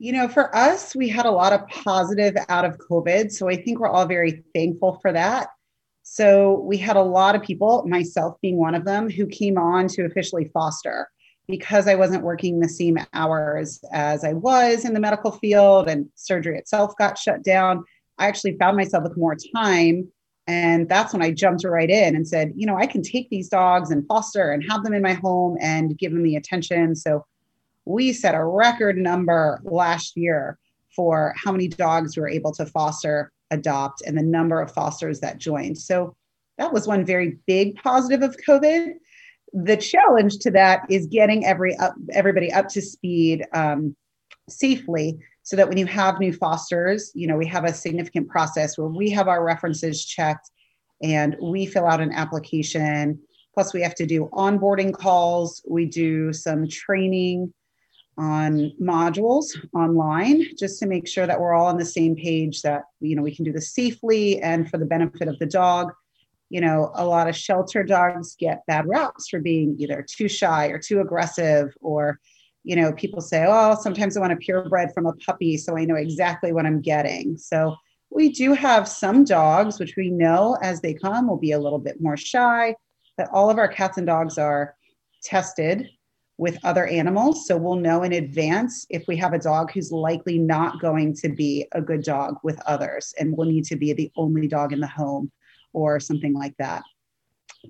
You 0.00 0.12
know, 0.12 0.26
for 0.26 0.52
us, 0.56 0.96
we 0.96 1.08
had 1.08 1.26
a 1.26 1.30
lot 1.30 1.52
of 1.52 1.68
positive 1.68 2.34
out 2.48 2.64
of 2.64 2.78
COVID. 2.78 3.30
So 3.30 3.48
I 3.48 3.62
think 3.62 3.78
we're 3.78 3.86
all 3.86 4.06
very 4.06 4.42
thankful 4.56 4.98
for 5.00 5.12
that. 5.12 5.50
So 6.12 6.58
we 6.62 6.76
had 6.76 6.96
a 6.96 7.02
lot 7.04 7.36
of 7.36 7.42
people, 7.44 7.84
myself 7.86 8.34
being 8.42 8.56
one 8.56 8.74
of 8.74 8.84
them, 8.84 9.08
who 9.08 9.28
came 9.28 9.56
on 9.56 9.86
to 9.90 10.04
officially 10.06 10.50
foster 10.52 11.08
because 11.46 11.86
I 11.86 11.94
wasn't 11.94 12.24
working 12.24 12.58
the 12.58 12.68
same 12.68 12.98
hours 13.14 13.80
as 13.92 14.24
I 14.24 14.32
was 14.32 14.84
in 14.84 14.92
the 14.92 14.98
medical 14.98 15.30
field 15.30 15.88
and 15.88 16.08
surgery 16.16 16.58
itself 16.58 16.96
got 16.98 17.16
shut 17.16 17.44
down. 17.44 17.84
I 18.18 18.26
actually 18.26 18.56
found 18.58 18.76
myself 18.76 19.04
with 19.04 19.16
more 19.16 19.36
time. 19.54 20.08
And 20.48 20.88
that's 20.88 21.12
when 21.12 21.22
I 21.22 21.30
jumped 21.30 21.62
right 21.62 21.88
in 21.88 22.16
and 22.16 22.26
said, 22.26 22.54
you 22.56 22.66
know, 22.66 22.76
I 22.76 22.86
can 22.86 23.02
take 23.02 23.30
these 23.30 23.48
dogs 23.48 23.92
and 23.92 24.04
foster 24.08 24.50
and 24.50 24.64
have 24.68 24.82
them 24.82 24.94
in 24.94 25.02
my 25.02 25.12
home 25.12 25.58
and 25.60 25.96
give 25.96 26.10
them 26.10 26.24
the 26.24 26.34
attention. 26.34 26.96
So 26.96 27.24
we 27.84 28.12
set 28.12 28.34
a 28.34 28.44
record 28.44 28.98
number 28.98 29.60
last 29.62 30.16
year 30.16 30.58
for 30.96 31.36
how 31.36 31.52
many 31.52 31.68
dogs 31.68 32.16
we 32.16 32.22
were 32.22 32.28
able 32.28 32.50
to 32.54 32.66
foster 32.66 33.30
adopt 33.50 34.02
and 34.02 34.16
the 34.16 34.22
number 34.22 34.60
of 34.60 34.72
fosters 34.72 35.20
that 35.20 35.38
joined. 35.38 35.78
So 35.78 36.16
that 36.58 36.72
was 36.72 36.86
one 36.86 37.04
very 37.04 37.38
big 37.46 37.76
positive 37.76 38.22
of 38.22 38.36
COVID. 38.46 38.92
The 39.52 39.76
challenge 39.76 40.38
to 40.40 40.50
that 40.52 40.82
is 40.88 41.06
getting 41.06 41.44
every 41.44 41.76
up, 41.76 41.94
everybody 42.12 42.52
up 42.52 42.68
to 42.68 42.82
speed 42.82 43.44
um, 43.52 43.96
safely 44.48 45.18
so 45.42 45.56
that 45.56 45.68
when 45.68 45.78
you 45.78 45.86
have 45.86 46.20
new 46.20 46.32
fosters, 46.32 47.10
you 47.14 47.26
know, 47.26 47.36
we 47.36 47.46
have 47.46 47.64
a 47.64 47.72
significant 47.72 48.28
process 48.28 48.78
where 48.78 48.88
we 48.88 49.10
have 49.10 49.26
our 49.26 49.42
references 49.42 50.04
checked 50.04 50.50
and 51.02 51.36
we 51.42 51.66
fill 51.66 51.86
out 51.86 52.00
an 52.00 52.12
application. 52.12 53.18
Plus, 53.54 53.72
we 53.72 53.82
have 53.82 53.94
to 53.96 54.06
do 54.06 54.28
onboarding 54.32 54.92
calls. 54.92 55.62
We 55.68 55.86
do 55.86 56.32
some 56.32 56.68
training 56.68 57.52
on 58.20 58.70
modules 58.80 59.46
online 59.74 60.44
just 60.58 60.78
to 60.78 60.86
make 60.86 61.08
sure 61.08 61.26
that 61.26 61.40
we're 61.40 61.54
all 61.54 61.66
on 61.66 61.78
the 61.78 61.84
same 61.84 62.14
page 62.14 62.60
that 62.62 62.82
you 63.00 63.16
know 63.16 63.22
we 63.22 63.34
can 63.34 63.44
do 63.44 63.52
this 63.52 63.74
safely 63.74 64.40
and 64.42 64.70
for 64.70 64.76
the 64.76 64.84
benefit 64.84 65.26
of 65.26 65.38
the 65.38 65.46
dog 65.46 65.90
you 66.50 66.60
know 66.60 66.92
a 66.96 67.04
lot 67.04 67.28
of 67.28 67.34
shelter 67.34 67.82
dogs 67.82 68.36
get 68.38 68.66
bad 68.66 68.86
raps 68.86 69.28
for 69.28 69.40
being 69.40 69.74
either 69.78 70.04
too 70.06 70.28
shy 70.28 70.66
or 70.66 70.78
too 70.78 71.00
aggressive 71.00 71.74
or 71.80 72.20
you 72.62 72.76
know, 72.76 72.92
people 72.92 73.20
say, 73.20 73.46
oh, 73.48 73.76
sometimes 73.80 74.16
I 74.16 74.20
want 74.20 74.32
a 74.32 74.36
purebred 74.36 74.92
from 74.92 75.06
a 75.06 75.14
puppy, 75.14 75.56
so 75.56 75.76
I 75.76 75.84
know 75.84 75.94
exactly 75.94 76.52
what 76.52 76.66
I'm 76.66 76.80
getting. 76.80 77.36
So 77.36 77.74
we 78.10 78.30
do 78.30 78.52
have 78.52 78.88
some 78.88 79.24
dogs, 79.24 79.78
which 79.78 79.94
we 79.96 80.10
know 80.10 80.58
as 80.62 80.80
they 80.80 80.94
come 80.94 81.28
will 81.28 81.38
be 81.38 81.52
a 81.52 81.58
little 81.58 81.78
bit 81.78 82.00
more 82.00 82.16
shy, 82.16 82.74
but 83.16 83.28
all 83.32 83.50
of 83.50 83.58
our 83.58 83.68
cats 83.68 83.98
and 83.98 84.06
dogs 84.06 84.36
are 84.36 84.74
tested 85.22 85.88
with 86.40 86.58
other 86.64 86.86
animals. 86.86 87.46
So 87.46 87.54
we'll 87.58 87.76
know 87.76 88.02
in 88.02 88.14
advance 88.14 88.86
if 88.88 89.04
we 89.06 89.14
have 89.18 89.34
a 89.34 89.38
dog 89.38 89.70
who's 89.72 89.92
likely 89.92 90.38
not 90.38 90.80
going 90.80 91.14
to 91.16 91.28
be 91.28 91.66
a 91.72 91.82
good 91.82 92.02
dog 92.02 92.36
with 92.42 92.58
others 92.64 93.12
and 93.20 93.36
will 93.36 93.44
need 93.44 93.66
to 93.66 93.76
be 93.76 93.92
the 93.92 94.10
only 94.16 94.48
dog 94.48 94.72
in 94.72 94.80
the 94.80 94.86
home 94.86 95.30
or 95.74 96.00
something 96.00 96.32
like 96.32 96.56
that. 96.56 96.82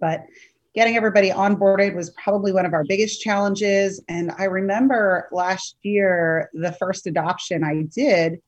But 0.01 0.25
getting 0.73 0.97
everybody 0.97 1.31
onboarded 1.31 1.97
was 1.97 2.11
probably 2.11 2.53
one 2.53 2.65
of 2.65 2.73
our 2.73 2.85
biggest 2.85 3.21
challenges. 3.21 4.01
And 4.09 4.31
I 4.39 4.45
remember 4.45 5.29
last 5.33 5.75
year, 5.83 6.49
the 6.53 6.71
first 6.71 7.09
adoption 7.09 7.65
I 7.65 7.83
did, 7.93 8.41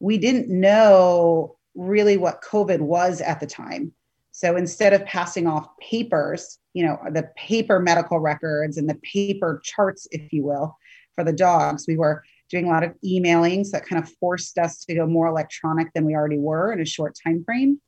we 0.00 0.18
didn't 0.18 0.48
know 0.48 1.54
really 1.76 2.16
what 2.16 2.42
COVID 2.42 2.80
was 2.80 3.20
at 3.20 3.38
the 3.38 3.46
time. 3.46 3.92
So 4.32 4.56
instead 4.56 4.94
of 4.94 5.04
passing 5.04 5.46
off 5.46 5.68
papers, 5.78 6.58
you 6.72 6.84
know, 6.84 6.98
the 7.10 7.28
paper 7.36 7.78
medical 7.78 8.18
records 8.18 8.78
and 8.78 8.88
the 8.88 8.98
paper 9.02 9.60
charts, 9.62 10.08
if 10.10 10.32
you 10.32 10.42
will, 10.42 10.76
for 11.14 11.22
the 11.22 11.32
dogs, 11.32 11.84
we 11.86 11.98
were 11.98 12.24
doing 12.48 12.66
a 12.66 12.70
lot 12.70 12.82
of 12.82 12.94
emailings 13.04 13.70
that 13.70 13.86
kind 13.86 14.02
of 14.02 14.10
forced 14.20 14.58
us 14.58 14.84
to 14.86 14.94
go 14.94 15.06
more 15.06 15.26
electronic 15.26 15.92
than 15.92 16.04
we 16.04 16.14
already 16.14 16.38
were 16.38 16.72
in 16.72 16.80
a 16.80 16.86
short 16.86 17.16
time 17.22 17.44
frame. 17.44 17.80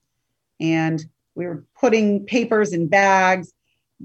And 0.61 1.03
we 1.35 1.47
were 1.47 1.65
putting 1.81 2.27
papers 2.27 2.73
in 2.73 2.89
bags, 2.89 3.53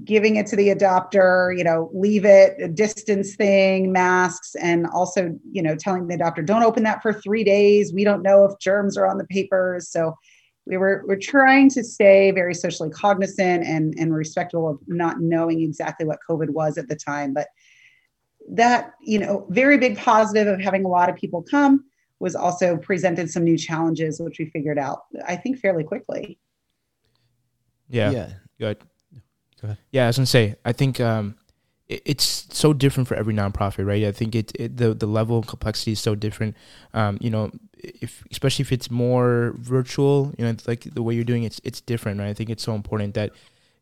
giving 0.02 0.36
it 0.36 0.46
to 0.46 0.56
the 0.56 0.68
adopter, 0.68 1.56
you 1.56 1.64
know, 1.64 1.90
leave 1.92 2.24
it, 2.24 2.56
a 2.60 2.68
distance 2.68 3.36
thing, 3.36 3.92
masks, 3.92 4.54
and 4.54 4.86
also, 4.86 5.38
you 5.52 5.62
know, 5.62 5.76
telling 5.76 6.06
the 6.06 6.16
adopter, 6.16 6.44
don't 6.44 6.62
open 6.62 6.84
that 6.84 7.02
for 7.02 7.12
three 7.12 7.44
days. 7.44 7.92
We 7.92 8.04
don't 8.04 8.22
know 8.22 8.44
if 8.46 8.58
germs 8.58 8.96
are 8.96 9.06
on 9.06 9.18
the 9.18 9.26
papers. 9.26 9.90
So 9.90 10.14
we 10.70 10.76
were 10.76 11.02
we're 11.06 11.16
trying 11.16 11.68
to 11.68 11.82
stay 11.82 12.30
very 12.30 12.54
socially 12.54 12.90
cognizant 12.90 13.66
and 13.66 13.92
and 13.98 14.14
respectful 14.14 14.68
of 14.68 14.78
not 14.86 15.20
knowing 15.20 15.60
exactly 15.62 16.06
what 16.06 16.20
COVID 16.28 16.50
was 16.50 16.78
at 16.78 16.88
the 16.88 16.94
time. 16.94 17.34
But 17.34 17.48
that, 18.52 18.92
you 19.02 19.18
know, 19.18 19.46
very 19.50 19.78
big 19.78 19.98
positive 19.98 20.46
of 20.46 20.60
having 20.60 20.84
a 20.84 20.88
lot 20.88 21.08
of 21.08 21.16
people 21.16 21.42
come 21.42 21.84
was 22.20 22.36
also 22.36 22.76
presented 22.76 23.30
some 23.30 23.42
new 23.42 23.58
challenges, 23.58 24.20
which 24.20 24.38
we 24.38 24.46
figured 24.46 24.78
out, 24.78 25.02
I 25.26 25.36
think, 25.36 25.58
fairly 25.58 25.82
quickly. 25.82 26.38
Yeah. 27.88 28.10
Yeah. 28.12 28.32
Good. 28.58 28.78
Go 29.60 29.66
ahead. 29.66 29.78
Yeah, 29.90 30.04
I 30.04 30.06
was 30.06 30.16
gonna 30.16 30.26
say. 30.26 30.54
I 30.64 30.72
think 30.72 31.00
um, 31.00 31.36
it, 31.48 31.49
it's 31.90 32.46
so 32.52 32.72
different 32.72 33.08
for 33.08 33.16
every 33.16 33.34
nonprofit, 33.34 33.84
right? 33.84 34.04
I 34.04 34.12
think 34.12 34.34
it, 34.34 34.52
it 34.54 34.76
the 34.76 34.94
the 34.94 35.06
level 35.06 35.38
of 35.38 35.46
complexity 35.48 35.92
is 35.92 36.00
so 36.00 36.14
different. 36.14 36.56
Um, 36.94 37.18
you 37.20 37.30
know, 37.30 37.50
if 37.78 38.24
especially 38.30 38.62
if 38.62 38.72
it's 38.72 38.90
more 38.90 39.54
virtual, 39.58 40.32
you 40.38 40.44
know, 40.44 40.54
like 40.66 40.82
the 40.94 41.02
way 41.02 41.14
you're 41.14 41.24
doing 41.24 41.42
it, 41.42 41.46
it's 41.46 41.60
it's 41.64 41.80
different, 41.80 42.20
right? 42.20 42.28
I 42.28 42.34
think 42.34 42.48
it's 42.48 42.62
so 42.62 42.74
important 42.74 43.14
that 43.14 43.32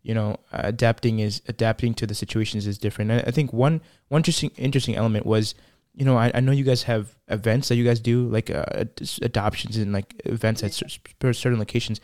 you 0.03 0.15
know 0.15 0.39
adapting 0.53 1.19
is 1.19 1.43
adapting 1.49 1.93
to 1.95 2.07
the 2.07 2.15
situations 2.15 2.67
is 2.67 2.79
different. 2.79 3.11
And 3.11 3.23
I 3.27 3.31
think 3.31 3.53
one 3.53 3.83
one 4.09 4.21
interesting 4.21 4.51
interesting 4.57 4.97
element 4.97 5.27
was. 5.27 5.55
You 5.95 6.05
know, 6.05 6.17
I, 6.17 6.31
I 6.33 6.39
know 6.39 6.53
you 6.53 6.63
guys 6.63 6.85
have 6.85 7.17
events 7.27 7.67
that 7.69 7.75
you 7.75 7.83
guys 7.83 7.99
do, 7.99 8.29
like 8.29 8.51
uh, 8.51 8.85
adoptions 9.21 9.77
and 9.77 9.93
like 9.93 10.15
events 10.27 10.63
at 10.63 10.73
certain 10.73 11.59
locations. 11.59 12.01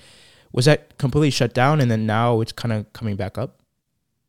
Was 0.51 0.65
that 0.65 0.99
completely 0.99 1.31
shut 1.31 1.55
down, 1.55 1.81
and 1.81 1.89
then 1.89 2.05
now 2.05 2.41
it's 2.41 2.51
kind 2.51 2.73
of 2.73 2.93
coming 2.93 3.15
back 3.15 3.39
up? 3.39 3.61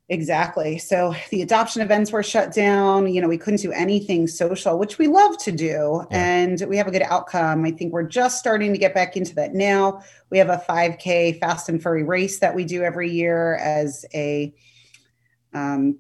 Exactly. 0.07 0.77
So 0.77 1.15
the 1.31 1.41
adoption 1.41 1.81
events 1.81 2.12
were 2.12 2.21
shut 2.21 2.53
down. 2.53 3.12
You 3.12 3.21
know, 3.21 3.27
we 3.27 3.39
couldn't 3.39 3.62
do 3.62 3.71
anything 3.71 4.27
social, 4.27 4.77
which 4.77 5.00
we 5.00 5.07
love 5.07 5.38
to 5.39 5.51
do. 5.51 6.05
Yeah. 6.12 6.17
And 6.17 6.63
we 6.69 6.77
have 6.77 6.88
a 6.88 6.91
good 6.91 7.01
outcome. 7.01 7.65
I 7.65 7.71
think 7.71 7.91
we're 7.91 8.03
just 8.07 8.38
starting 8.38 8.71
to 8.71 8.77
get 8.77 8.93
back 8.93 9.17
into 9.17 9.33
that 9.35 9.55
now. 9.55 10.03
We 10.29 10.38
have 10.38 10.50
a 10.50 10.63
5K 10.69 11.39
fast 11.39 11.69
and 11.69 11.81
furry 11.81 12.03
race 12.03 12.39
that 12.39 12.53
we 12.53 12.65
do 12.65 12.83
every 12.83 13.09
year 13.09 13.55
as 13.55 14.05
a, 14.13 14.53
um, 15.55 15.97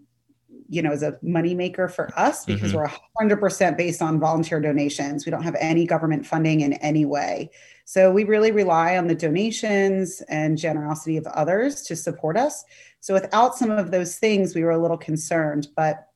you 0.67 0.81
know, 0.81 0.91
as 0.91 1.03
a 1.03 1.13
moneymaker 1.23 1.91
for 1.91 2.11
us 2.17 2.45
because 2.45 2.71
Mhm. 2.71 2.75
we're 2.75 2.87
100% 2.87 3.77
based 3.77 4.01
on 4.01 4.19
volunteer 4.19 4.59
donations. 4.59 5.25
We 5.25 5.29
don't 5.29 5.43
have 5.43 5.55
any 5.59 5.85
government 5.85 6.25
funding 6.25 6.61
in 6.61 6.73
any 6.73 7.05
way. 7.05 7.51
So 7.85 8.11
we 8.11 8.23
really 8.23 8.51
rely 8.51 8.97
on 8.97 9.07
the 9.07 9.15
donations 9.15 10.21
and 10.27 10.57
generosity 10.57 11.17
of 11.17 11.27
others 11.27 11.83
to 11.83 11.95
support 11.95 12.35
us. 12.37 12.65
So 12.99 13.13
without 13.13 13.55
some 13.55 13.69
of 13.69 13.91
those 13.91 14.17
things, 14.17 14.55
we 14.55 14.63
were 14.63 14.71
a 14.71 14.81
little 14.81 14.97
concerned. 14.97 15.67
But 15.75 16.07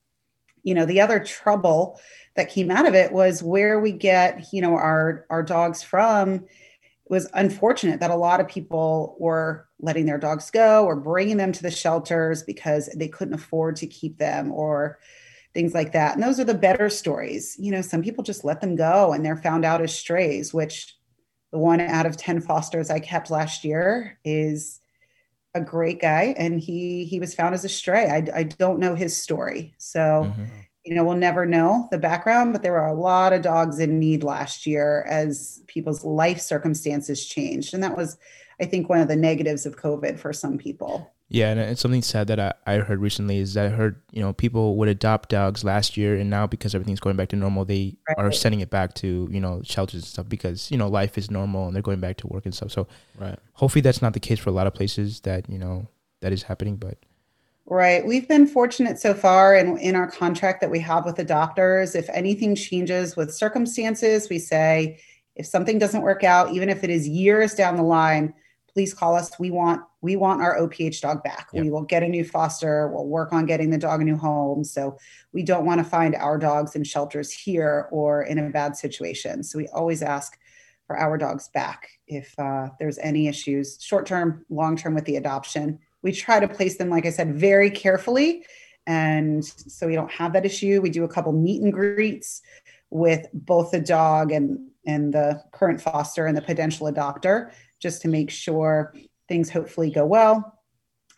you 0.63 0.73
know, 0.73 0.85
the 0.85 0.99
other 0.99 1.19
trouble 1.23 1.99
that 2.35 2.49
came 2.49 2.69
out 2.69 2.85
of 2.85 2.93
it 2.93 3.13
was 3.13 3.41
where 3.41 3.79
we 3.79 3.93
get, 3.93 4.51
you 4.51 4.61
know, 4.61 4.75
our 4.75 5.25
our 5.29 5.41
dogs 5.41 5.81
from. 5.81 6.33
It 6.35 7.09
was 7.09 7.29
unfortunate 7.33 8.01
that 8.01 8.11
a 8.11 8.15
lot 8.15 8.41
of 8.41 8.47
people 8.49 9.15
were 9.19 9.68
letting 9.79 10.05
their 10.05 10.17
dogs 10.17 10.51
go 10.51 10.85
or 10.85 10.95
bringing 10.95 11.37
them 11.37 11.51
to 11.53 11.63
the 11.63 11.71
shelters 11.71 12.43
because 12.43 12.87
they 12.95 13.07
couldn't 13.07 13.33
afford 13.33 13.75
to 13.77 13.87
keep 13.87 14.17
them 14.17 14.51
or 14.51 14.99
things 15.53 15.73
like 15.73 15.93
that. 15.93 16.13
And 16.15 16.23
those 16.23 16.39
are 16.39 16.43
the 16.45 16.53
better 16.53 16.89
stories. 16.89 17.55
You 17.59 17.71
know, 17.71 17.81
some 17.81 18.03
people 18.03 18.23
just 18.23 18.43
let 18.43 18.61
them 18.61 18.75
go 18.75 19.13
and 19.13 19.25
they're 19.25 19.37
found 19.37 19.65
out 19.65 19.81
as 19.81 19.93
strays, 19.95 20.53
which 20.53 20.95
the 21.51 21.57
one 21.57 21.81
out 21.81 22.05
of 22.05 22.17
10 22.17 22.41
fosters 22.41 22.89
I 22.91 22.99
kept 22.99 23.31
last 23.31 23.63
year 23.63 24.19
is 24.23 24.79
a 25.55 25.61
great 25.61 25.99
guy 25.99 26.35
and 26.37 26.59
he 26.59 27.05
he 27.05 27.19
was 27.19 27.33
found 27.33 27.55
as 27.55 27.65
a 27.65 27.69
stray. 27.69 28.07
I, 28.07 28.39
I 28.39 28.43
don't 28.43 28.79
know 28.79 28.93
his 28.95 29.17
story. 29.17 29.73
So, 29.79 30.35
Mhm. 30.37 30.47
you 30.85 30.95
know, 30.95 31.03
we'll 31.03 31.15
never 31.17 31.45
know 31.45 31.87
the 31.91 31.97
background, 31.97 32.53
but 32.53 32.61
there 32.63 32.73
were 32.73 32.85
a 32.85 32.93
lot 32.93 33.33
of 33.33 33.41
dogs 33.41 33.79
in 33.79 33.99
need 33.99 34.23
last 34.23 34.67
year 34.67 35.05
as 35.09 35.61
people's 35.67 36.03
life 36.05 36.39
circumstances 36.39 37.25
changed. 37.25 37.73
And 37.73 37.83
that 37.83 37.97
was, 37.97 38.17
I 38.61 38.65
think, 38.65 38.89
one 38.89 38.99
of 38.99 39.07
the 39.07 39.15
negatives 39.15 39.65
of 39.65 39.77
COVID 39.77 40.19
for 40.19 40.33
some 40.33 40.57
people. 40.57 41.11
Yeah, 41.31 41.51
and 41.51 41.59
uh, 41.59 41.63
it's 41.63 41.81
something 41.81 42.01
sad 42.01 42.27
that 42.27 42.39
I, 42.39 42.53
I 42.65 42.77
heard 42.77 42.99
recently 42.99 43.37
is 43.37 43.53
that 43.53 43.67
I 43.67 43.69
heard 43.69 44.01
you 44.11 44.21
know 44.21 44.33
people 44.33 44.77
would 44.77 44.89
adopt 44.89 45.29
dogs 45.29 45.63
last 45.63 45.95
year, 45.95 46.15
and 46.15 46.29
now 46.29 46.47
because 46.47 46.73
everything's 46.73 46.99
going 46.99 47.15
back 47.15 47.29
to 47.29 47.35
normal, 47.35 47.65
they 47.65 47.97
are 48.17 48.31
sending 48.31 48.61
it 48.61 48.71
back 48.71 48.95
to 48.95 49.27
you 49.31 49.39
know 49.39 49.61
shelters 49.63 50.01
and 50.01 50.05
stuff 50.05 50.27
because 50.27 50.71
you 50.71 50.77
know 50.77 50.87
life 50.87 51.17
is 51.17 51.29
normal 51.29 51.67
and 51.67 51.75
they're 51.75 51.83
going 51.83 51.99
back 51.99 52.17
to 52.17 52.27
work 52.27 52.45
and 52.45 52.55
stuff. 52.55 52.71
So 52.71 52.87
Right. 53.17 53.37
hopefully 53.53 53.81
that's 53.81 54.01
not 54.01 54.13
the 54.13 54.19
case 54.19 54.39
for 54.39 54.49
a 54.49 54.53
lot 54.53 54.65
of 54.65 54.73
places 54.73 55.19
that 55.21 55.47
you 55.49 55.59
know 55.59 55.87
that 56.21 56.33
is 56.33 56.43
happening. 56.43 56.77
But 56.77 56.97
Right. 57.67 58.03
We've 58.03 58.27
been 58.27 58.47
fortunate 58.47 58.99
so 58.99 59.13
far 59.13 59.55
in, 59.55 59.77
in 59.77 59.95
our 59.95 60.09
contract 60.09 60.59
that 60.61 60.71
we 60.71 60.79
have 60.79 61.05
with 61.05 61.17
adopters. 61.17 61.95
If 61.95 62.09
anything 62.09 62.55
changes 62.55 63.15
with 63.15 63.31
circumstances, 63.31 64.27
we 64.27 64.39
say 64.39 64.99
if 65.35 65.45
something 65.45 65.77
doesn't 65.77 66.01
work 66.01 66.23
out, 66.23 66.51
even 66.51 66.69
if 66.69 66.83
it 66.83 66.89
is 66.89 67.07
years 67.07 67.53
down 67.53 67.75
the 67.75 67.83
line, 67.83 68.33
please 68.79 68.93
call 68.93 69.13
us. 69.13 69.37
We 69.37 69.51
want 69.51 69.81
we 69.99 70.15
want 70.15 70.41
our 70.41 70.57
OPH 70.57 71.01
dog 71.01 71.21
back. 71.21 71.49
Yeah. 71.51 71.63
We 71.63 71.69
will 71.69 71.81
get 71.81 72.01
a 72.01 72.07
new 72.07 72.23
foster. 72.23 72.87
We'll 72.87 73.07
work 73.07 73.33
on 73.33 73.45
getting 73.45 73.71
the 73.71 73.77
dog 73.77 73.99
a 73.99 74.05
new 74.05 74.15
home. 74.15 74.63
So 74.63 74.97
we 75.33 75.43
don't 75.43 75.65
want 75.65 75.79
to 75.79 75.83
find 75.83 76.15
our 76.15 76.37
dogs 76.37 76.77
in 76.77 76.85
shelters 76.85 77.29
here 77.29 77.89
or 77.91 78.23
in 78.23 78.39
a 78.39 78.49
bad 78.49 78.77
situation. 78.77 79.43
So 79.43 79.57
we 79.57 79.67
always 79.73 80.01
ask 80.01 80.39
for 80.87 80.97
our 80.97 81.17
dogs 81.17 81.49
back 81.49 81.89
if 82.07 82.33
uh, 82.39 82.69
there's 82.79 82.97
any 82.99 83.27
issues, 83.27 83.77
short 83.81 84.05
term, 84.05 84.45
long 84.49 84.77
term 84.77 84.95
with 84.95 85.03
the 85.03 85.17
adoption. 85.17 85.77
We 86.01 86.13
try 86.13 86.39
to 86.39 86.47
place 86.47 86.77
them, 86.77 86.89
like 86.89 87.05
I 87.05 87.09
said, 87.09 87.35
very 87.35 87.69
carefully. 87.69 88.45
And 88.87 89.43
so 89.43 89.87
we 89.87 89.95
don't 89.95 90.11
have 90.11 90.31
that 90.31 90.45
issue. 90.45 90.79
We 90.79 90.89
do 90.89 91.03
a 91.03 91.09
couple 91.09 91.33
meet 91.33 91.61
and 91.61 91.73
greets 91.73 92.41
with 92.91 93.27
both 93.33 93.71
the 93.71 93.81
dog 93.81 94.31
and, 94.31 94.69
and 94.85 95.13
the 95.13 95.43
current 95.51 95.81
foster 95.81 96.27
and 96.27 96.37
the 96.37 96.41
potential 96.41 96.89
adopter 96.89 97.51
just 97.79 98.01
to 98.03 98.07
make 98.07 98.29
sure 98.29 98.93
things 99.27 99.49
hopefully 99.49 99.91
go 99.91 100.05
well. 100.05 100.59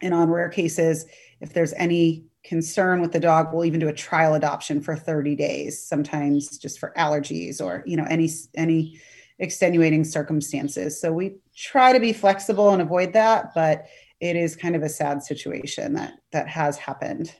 And 0.02 0.14
on 0.14 0.30
rare 0.30 0.50
cases, 0.50 1.06
if 1.42 1.54
there's 1.54 1.74
any 1.74 2.26
concern 2.44 3.02
with 3.02 3.12
the 3.12 3.20
dog, 3.20 3.54
we'll 3.54 3.66
even 3.66 3.80
do 3.80 3.88
a 3.88 3.94
trial 3.94 4.34
adoption 4.34 4.82
for 4.82 4.96
30 4.96 5.36
days, 5.36 5.82
sometimes 5.82 6.58
just 6.58 6.80
for 6.80 6.94
allergies 6.98 7.62
or, 7.62 7.84
you 7.86 7.98
know, 7.98 8.06
any 8.10 8.30
any 8.56 9.00
extenuating 9.40 10.04
circumstances. 10.04 11.00
So 11.00 11.12
we 11.12 11.36
try 11.56 11.94
to 11.94 12.00
be 12.00 12.14
flexible 12.14 12.70
and 12.72 12.82
avoid 12.82 13.14
that, 13.14 13.54
but 13.56 13.86
it 14.20 14.36
is 14.36 14.56
kind 14.56 14.76
of 14.76 14.84
a 14.84 14.90
sad 14.90 15.24
situation 15.24 15.94
that 15.94 16.14
that 16.32 16.48
has 16.48 16.78
happened. 16.78 17.34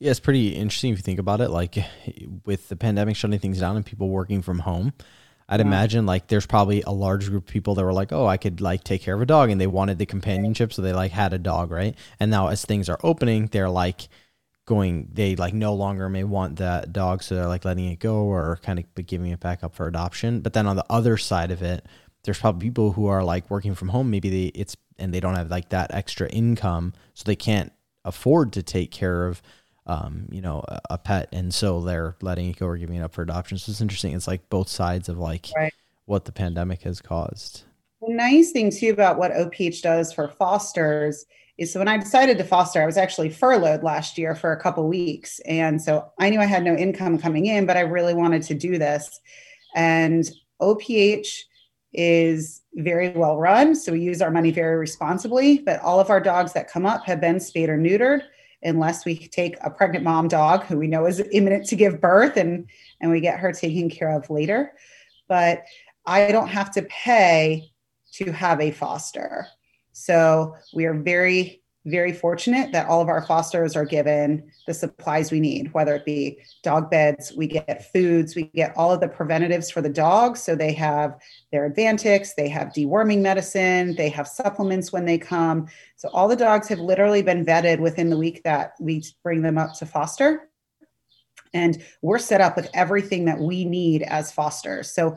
Yeah, 0.00 0.10
it's 0.10 0.20
pretty 0.20 0.48
interesting 0.48 0.92
if 0.92 0.98
you 0.98 1.02
think 1.02 1.18
about 1.18 1.40
it. 1.40 1.50
Like 1.50 1.76
with 2.44 2.68
the 2.68 2.76
pandemic 2.76 3.16
shutting 3.16 3.38
things 3.38 3.60
down 3.60 3.76
and 3.76 3.86
people 3.86 4.08
working 4.08 4.42
from 4.42 4.60
home, 4.60 4.92
I'd 5.48 5.60
imagine 5.60 6.04
like 6.04 6.26
there's 6.26 6.46
probably 6.46 6.82
a 6.82 6.90
large 6.90 7.30
group 7.30 7.44
of 7.44 7.50
people 7.52 7.74
that 7.74 7.84
were 7.84 7.92
like, 7.92 8.12
"Oh, 8.12 8.26
I 8.26 8.36
could 8.36 8.60
like 8.60 8.84
take 8.84 9.02
care 9.02 9.14
of 9.14 9.22
a 9.22 9.26
dog," 9.26 9.50
and 9.50 9.60
they 9.60 9.66
wanted 9.66 9.98
the 9.98 10.06
companionship, 10.06 10.72
so 10.72 10.82
they 10.82 10.92
like 10.92 11.12
had 11.12 11.32
a 11.32 11.38
dog, 11.38 11.70
right? 11.70 11.96
And 12.20 12.30
now 12.30 12.48
as 12.48 12.64
things 12.64 12.88
are 12.88 12.98
opening, 13.02 13.46
they're 13.46 13.70
like 13.70 14.08
going, 14.66 15.08
they 15.14 15.34
like 15.36 15.54
no 15.54 15.72
longer 15.74 16.08
may 16.10 16.24
want 16.24 16.56
that 16.56 16.92
dog, 16.92 17.22
so 17.22 17.34
they're 17.34 17.46
like 17.46 17.64
letting 17.64 17.86
it 17.90 17.98
go 17.98 18.16
or 18.24 18.58
kind 18.62 18.78
of 18.78 19.06
giving 19.06 19.30
it 19.30 19.40
back 19.40 19.64
up 19.64 19.74
for 19.74 19.86
adoption. 19.86 20.40
But 20.40 20.52
then 20.52 20.66
on 20.66 20.76
the 20.76 20.84
other 20.90 21.16
side 21.16 21.50
of 21.50 21.62
it, 21.62 21.86
there's 22.24 22.38
probably 22.38 22.68
people 22.68 22.92
who 22.92 23.06
are 23.06 23.24
like 23.24 23.48
working 23.50 23.74
from 23.74 23.88
home. 23.88 24.10
Maybe 24.10 24.28
they 24.28 24.46
it's 24.48 24.76
and 24.98 25.14
they 25.14 25.20
don't 25.20 25.36
have 25.36 25.50
like 25.50 25.70
that 25.70 25.94
extra 25.94 26.28
income, 26.28 26.92
so 27.14 27.24
they 27.24 27.36
can't 27.36 27.72
afford 28.04 28.52
to 28.52 28.62
take 28.62 28.90
care 28.90 29.26
of 29.26 29.40
um, 29.88 30.26
you 30.30 30.40
know, 30.40 30.62
a, 30.68 30.80
a 30.90 30.98
pet, 30.98 31.28
and 31.32 31.52
so 31.52 31.80
they're 31.80 32.16
letting 32.22 32.48
it 32.50 32.58
go 32.58 32.66
or 32.66 32.76
giving 32.76 32.96
it 32.96 33.02
up 33.02 33.12
for 33.14 33.22
adoption. 33.22 33.58
So 33.58 33.70
it's 33.70 33.80
interesting. 33.80 34.12
It's 34.12 34.28
like 34.28 34.48
both 34.48 34.68
sides 34.68 35.08
of 35.08 35.18
like 35.18 35.48
Right. 35.56 35.72
what 36.04 36.24
the 36.24 36.32
pandemic 36.32 36.82
has 36.82 37.00
caused. 37.00 37.64
The 38.00 38.14
nice 38.14 38.52
thing 38.52 38.70
too 38.70 38.90
about 38.90 39.18
what 39.18 39.32
OPH 39.32 39.82
does 39.82 40.12
for 40.12 40.28
fosters 40.28 41.24
is 41.56 41.72
so 41.72 41.80
when 41.80 41.88
I 41.88 41.96
decided 41.96 42.38
to 42.38 42.44
foster, 42.44 42.80
I 42.80 42.86
was 42.86 42.96
actually 42.96 43.30
furloughed 43.30 43.82
last 43.82 44.16
year 44.16 44.36
for 44.36 44.52
a 44.52 44.60
couple 44.60 44.86
weeks. 44.86 45.40
And 45.40 45.82
so 45.82 46.12
I 46.20 46.30
knew 46.30 46.38
I 46.40 46.44
had 46.46 46.62
no 46.62 46.76
income 46.76 47.18
coming 47.18 47.46
in, 47.46 47.66
but 47.66 47.76
I 47.76 47.80
really 47.80 48.14
wanted 48.14 48.42
to 48.44 48.54
do 48.54 48.78
this. 48.78 49.20
And 49.74 50.24
OPH 50.60 51.26
is 51.92 52.62
very 52.74 53.08
well 53.10 53.38
run. 53.38 53.74
So 53.74 53.90
we 53.92 54.00
use 54.00 54.22
our 54.22 54.30
money 54.30 54.52
very 54.52 54.76
responsibly, 54.76 55.58
but 55.58 55.80
all 55.80 55.98
of 55.98 56.10
our 56.10 56.20
dogs 56.20 56.52
that 56.52 56.70
come 56.70 56.86
up 56.86 57.04
have 57.06 57.20
been 57.20 57.40
spayed 57.40 57.68
or 57.70 57.78
neutered 57.78 58.20
unless 58.62 59.04
we 59.04 59.16
take 59.16 59.56
a 59.62 59.70
pregnant 59.70 60.04
mom 60.04 60.28
dog 60.28 60.64
who 60.64 60.76
we 60.76 60.88
know 60.88 61.06
is 61.06 61.22
imminent 61.32 61.66
to 61.66 61.76
give 61.76 62.00
birth 62.00 62.36
and 62.36 62.68
and 63.00 63.10
we 63.10 63.20
get 63.20 63.38
her 63.38 63.52
taken 63.52 63.88
care 63.88 64.10
of 64.16 64.30
later. 64.30 64.72
But 65.28 65.64
I 66.06 66.32
don't 66.32 66.48
have 66.48 66.72
to 66.72 66.82
pay 66.82 67.70
to 68.14 68.32
have 68.32 68.60
a 68.60 68.70
foster. 68.70 69.46
So 69.92 70.56
we 70.72 70.86
are 70.86 70.94
very, 70.94 71.62
very 71.88 72.12
fortunate 72.12 72.72
that 72.72 72.86
all 72.86 73.00
of 73.00 73.08
our 73.08 73.24
fosters 73.26 73.74
are 73.76 73.84
given 73.84 74.50
the 74.66 74.74
supplies 74.74 75.30
we 75.30 75.40
need, 75.40 75.72
whether 75.74 75.94
it 75.94 76.04
be 76.04 76.38
dog 76.62 76.90
beds, 76.90 77.32
we 77.36 77.46
get 77.46 77.90
foods, 77.92 78.36
we 78.36 78.44
get 78.54 78.76
all 78.76 78.92
of 78.92 79.00
the 79.00 79.08
preventatives 79.08 79.70
for 79.70 79.80
the 79.80 79.88
dogs. 79.88 80.42
So 80.42 80.54
they 80.54 80.72
have 80.74 81.18
their 81.52 81.70
Advantix, 81.70 82.34
they 82.36 82.48
have 82.48 82.68
deworming 82.68 83.20
medicine, 83.20 83.94
they 83.96 84.08
have 84.10 84.28
supplements 84.28 84.92
when 84.92 85.04
they 85.04 85.18
come. 85.18 85.66
So 85.96 86.08
all 86.12 86.28
the 86.28 86.36
dogs 86.36 86.68
have 86.68 86.78
literally 86.78 87.22
been 87.22 87.44
vetted 87.44 87.80
within 87.80 88.10
the 88.10 88.18
week 88.18 88.42
that 88.44 88.72
we 88.78 89.04
bring 89.22 89.42
them 89.42 89.58
up 89.58 89.74
to 89.74 89.86
foster. 89.86 90.48
And 91.54 91.82
we're 92.02 92.18
set 92.18 92.40
up 92.40 92.56
with 92.56 92.68
everything 92.74 93.24
that 93.24 93.38
we 93.38 93.64
need 93.64 94.02
as 94.02 94.30
fosters. 94.30 94.90
So 94.92 95.16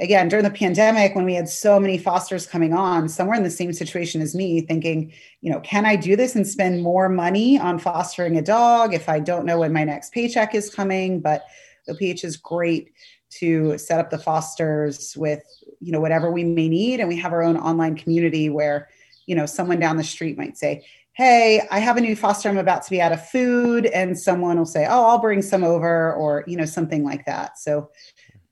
again, 0.00 0.28
during 0.28 0.44
the 0.44 0.50
pandemic, 0.50 1.14
when 1.14 1.26
we 1.26 1.34
had 1.34 1.48
so 1.48 1.78
many 1.78 1.98
fosters 1.98 2.46
coming 2.46 2.72
on, 2.72 3.08
somewhere 3.08 3.36
in 3.36 3.42
the 3.42 3.50
same 3.50 3.72
situation 3.72 4.22
as 4.22 4.34
me, 4.34 4.62
thinking, 4.62 5.12
you 5.42 5.52
know, 5.52 5.60
can 5.60 5.84
I 5.84 5.96
do 5.96 6.16
this 6.16 6.34
and 6.34 6.46
spend 6.46 6.82
more 6.82 7.08
money 7.08 7.58
on 7.58 7.78
fostering 7.78 8.36
a 8.38 8.42
dog 8.42 8.94
if 8.94 9.08
I 9.08 9.20
don't 9.20 9.44
know 9.44 9.58
when 9.58 9.72
my 9.72 9.84
next 9.84 10.12
paycheck 10.12 10.54
is 10.54 10.74
coming? 10.74 11.20
But 11.20 11.44
OPH 11.88 12.24
is 12.24 12.36
great 12.38 12.92
to 13.30 13.76
set 13.78 14.00
up 14.00 14.10
the 14.10 14.18
fosters 14.18 15.16
with, 15.16 15.42
you 15.80 15.92
know, 15.92 16.00
whatever 16.00 16.30
we 16.30 16.44
may 16.44 16.68
need. 16.68 17.00
And 17.00 17.08
we 17.08 17.16
have 17.16 17.32
our 17.32 17.42
own 17.42 17.56
online 17.56 17.94
community 17.94 18.48
where, 18.48 18.88
you 19.26 19.34
know, 19.34 19.46
someone 19.46 19.78
down 19.78 19.98
the 19.98 20.04
street 20.04 20.38
might 20.38 20.56
say, 20.56 20.84
Hey, 21.12 21.66
I 21.70 21.80
have 21.80 21.96
a 21.96 22.00
new 22.00 22.16
foster. 22.16 22.48
I'm 22.48 22.56
about 22.56 22.82
to 22.84 22.90
be 22.90 23.02
out 23.02 23.12
of 23.12 23.28
food. 23.28 23.86
And 23.86 24.18
someone 24.18 24.56
will 24.56 24.64
say, 24.64 24.86
Oh, 24.86 25.06
I'll 25.06 25.18
bring 25.18 25.42
some 25.42 25.62
over, 25.62 26.14
or, 26.14 26.44
you 26.46 26.56
know, 26.56 26.64
something 26.64 27.04
like 27.04 27.26
that. 27.26 27.58
So 27.58 27.90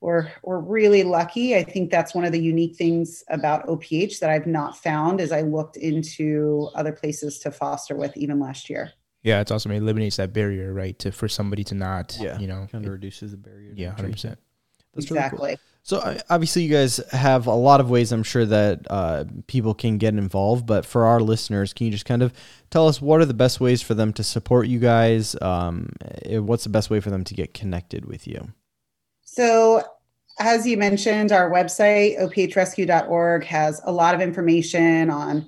we're 0.01 0.29
we're 0.43 0.59
really 0.59 1.03
lucky. 1.03 1.55
I 1.55 1.63
think 1.63 1.91
that's 1.91 2.15
one 2.15 2.23
of 2.25 2.31
the 2.31 2.41
unique 2.41 2.75
things 2.75 3.23
about 3.29 3.67
OPH 3.67 4.19
that 4.21 4.29
I've 4.29 4.47
not 4.47 4.77
found 4.77 5.19
as 5.19 5.31
I 5.31 5.41
looked 5.41 5.75
into 5.77 6.69
other 6.75 6.91
places 6.93 7.39
to 7.39 7.51
foster 7.51 7.95
with 7.95 8.15
even 8.15 8.39
last 8.39 8.69
year. 8.69 8.91
Yeah, 9.23 9.41
it's 9.41 9.51
awesome. 9.51 9.71
It 9.71 9.77
eliminates 9.77 10.15
that 10.15 10.31
barrier, 10.31 10.73
right? 10.73 10.97
To 10.99 11.11
for 11.11 11.27
somebody 11.27 11.63
to 11.65 11.75
not, 11.75 12.17
Yeah, 12.19 12.39
you 12.39 12.47
know, 12.47 12.67
Kind 12.71 12.85
of 12.85 12.91
reduces 12.91 13.31
the 13.31 13.37
barrier. 13.37 13.73
yeah, 13.75 13.91
hundred 13.91 14.13
percent. 14.13 14.39
That's 14.95 15.11
really 15.11 15.19
cool. 15.21 15.25
exactly. 15.45 15.57
So 15.83 16.17
obviously, 16.29 16.63
you 16.63 16.69
guys 16.71 16.97
have 17.11 17.47
a 17.47 17.53
lot 17.53 17.79
of 17.81 17.89
ways. 17.89 18.11
I'm 18.11 18.23
sure 18.23 18.45
that 18.45 18.85
uh, 18.89 19.25
people 19.47 19.73
can 19.73 19.97
get 19.97 20.13
involved. 20.13 20.65
But 20.65 20.85
for 20.85 21.05
our 21.05 21.19
listeners, 21.19 21.73
can 21.73 21.85
you 21.85 21.91
just 21.91 22.05
kind 22.05 22.21
of 22.21 22.31
tell 22.69 22.87
us 22.87 23.01
what 23.01 23.21
are 23.21 23.25
the 23.25 23.33
best 23.33 23.59
ways 23.59 23.81
for 23.81 23.93
them 23.93 24.13
to 24.13 24.23
support 24.23 24.67
you 24.67 24.79
guys? 24.79 25.35
Um, 25.41 25.89
eh, 26.25 26.37
what's 26.37 26.63
the 26.63 26.69
best 26.69 26.89
way 26.89 26.99
for 26.99 27.09
them 27.09 27.23
to 27.25 27.33
get 27.33 27.53
connected 27.53 28.05
with 28.05 28.27
you? 28.27 28.49
So, 29.39 29.81
as 30.41 30.67
you 30.67 30.75
mentioned, 30.75 31.31
our 31.31 31.49
website, 31.49 32.19
ophrescue.org, 32.19 33.45
has 33.45 33.79
a 33.85 33.91
lot 33.93 34.13
of 34.13 34.19
information 34.19 35.09
on 35.09 35.47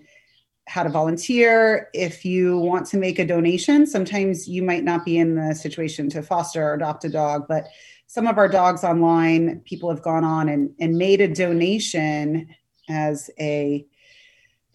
how 0.65 0.83
to 0.83 0.89
volunteer. 0.89 1.89
If 1.93 2.23
you 2.23 2.57
want 2.59 2.87
to 2.87 2.97
make 2.97 3.19
a 3.19 3.25
donation, 3.25 3.85
sometimes 3.85 4.47
you 4.47 4.63
might 4.63 4.85
not 4.85 5.03
be 5.03 5.17
in 5.17 5.35
the 5.35 5.53
situation 5.53 6.09
to 6.11 6.23
foster 6.23 6.63
or 6.63 6.75
adopt 6.75 7.03
a 7.03 7.09
dog, 7.09 7.47
but 7.49 7.67
some 8.07 8.27
of 8.27 8.37
our 8.37 8.47
dogs 8.47 8.85
online, 8.85 9.59
people 9.65 9.89
have 9.89 10.01
gone 10.01 10.23
on 10.23 10.47
and, 10.47 10.73
and 10.79 10.97
made 10.97 11.19
a 11.19 11.27
donation 11.27 12.47
as 12.87 13.29
a 13.41 13.85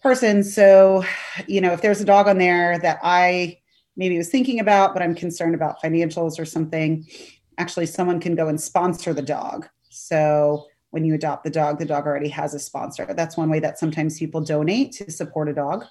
person. 0.03 0.43
So, 0.43 1.03
you 1.47 1.59
know, 1.59 1.73
if 1.73 1.81
there's 1.81 2.01
a 2.01 2.05
dog 2.05 2.27
on 2.27 2.37
there 2.37 2.77
that 2.77 2.99
I 3.01 3.61
maybe 3.95 4.15
was 4.15 4.29
thinking 4.29 4.59
about, 4.59 4.93
but 4.93 5.01
I'm 5.01 5.15
concerned 5.15 5.55
about 5.55 5.81
financials 5.81 6.39
or 6.39 6.45
something, 6.45 7.07
actually 7.57 7.85
someone 7.85 8.19
can 8.19 8.35
go 8.35 8.47
and 8.47 8.59
sponsor 8.59 9.13
the 9.13 9.21
dog. 9.21 9.67
So 9.89 10.65
when 10.91 11.03
you 11.03 11.15
adopt 11.15 11.43
the 11.43 11.49
dog, 11.49 11.79
the 11.79 11.85
dog 11.85 12.05
already 12.05 12.29
has 12.29 12.53
a 12.53 12.59
sponsor. 12.59 13.05
That's 13.13 13.37
one 13.37 13.49
way 13.49 13.59
that 13.59 13.79
sometimes 13.79 14.19
people 14.19 14.41
donate 14.41 14.93
to 14.93 15.11
support 15.11 15.49
a 15.49 15.53
dog. 15.53 15.85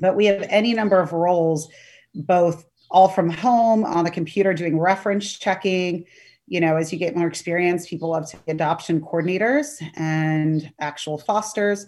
But 0.00 0.16
we 0.16 0.26
have 0.26 0.42
any 0.48 0.74
number 0.74 1.00
of 1.00 1.12
roles, 1.12 1.68
both 2.14 2.64
all 2.90 3.08
from 3.08 3.30
home 3.30 3.84
on 3.84 4.04
the 4.04 4.10
computer 4.10 4.52
doing 4.54 4.78
reference 4.78 5.38
checking. 5.38 6.04
You 6.46 6.60
know, 6.60 6.76
as 6.76 6.92
you 6.92 6.98
get 6.98 7.16
more 7.16 7.26
experience, 7.26 7.88
people 7.88 8.10
love 8.10 8.30
to 8.30 8.36
be 8.36 8.52
adoption 8.52 9.00
coordinators 9.00 9.82
and 9.96 10.70
actual 10.78 11.18
fosters. 11.18 11.86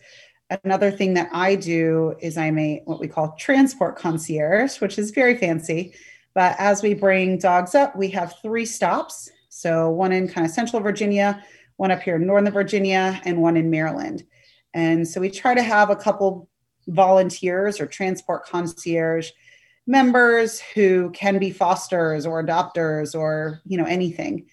Another 0.65 0.91
thing 0.91 1.15
that 1.15 1.29
I 1.33 1.55
do 1.57 2.15
is 2.21 2.39
I'm 2.39 2.59
a 2.59 2.83
what 2.85 3.01
we 3.01 3.09
call 3.09 3.35
transport 3.39 3.97
concierge, 3.97 4.81
which 4.81 4.99
is 4.99 5.11
very 5.11 5.37
fancy. 5.37 5.95
But 6.35 6.57
as 6.59 6.83
we 6.83 6.95
bring 6.95 7.39
dogs 7.39 7.75
up, 7.75 7.95
we 7.97 8.09
have 8.11 8.35
three 8.43 8.67
stops. 8.67 9.31
So 9.49 9.91
one 9.91 10.13
in 10.13 10.29
kind 10.29 10.47
of 10.47 10.53
central 10.53 10.83
Virginia, 10.83 11.43
one 11.77 11.91
up 11.91 12.03
here 12.03 12.17
in 12.17 12.27
northern 12.27 12.53
Virginia, 12.53 13.21
and 13.25 13.41
one 13.41 13.57
in 13.57 13.71
Maryland. 13.71 14.25
And 14.75 15.07
so 15.07 15.21
we 15.21 15.31
try 15.31 15.55
to 15.55 15.63
have 15.63 15.91
a 15.91 15.97
couple 15.97 16.49
volunteers 16.89 17.81
or 17.81 17.87
transport 17.87 18.47
concierge 18.47 19.31
members 19.87 20.61
who 20.61 21.11
can 21.11 21.39
be 21.39 21.51
fosters 21.51 22.27
or 22.27 22.43
adopters 22.43 23.19
or 23.19 23.61
you 23.67 23.77
know 23.77 23.85
anything 23.85 24.47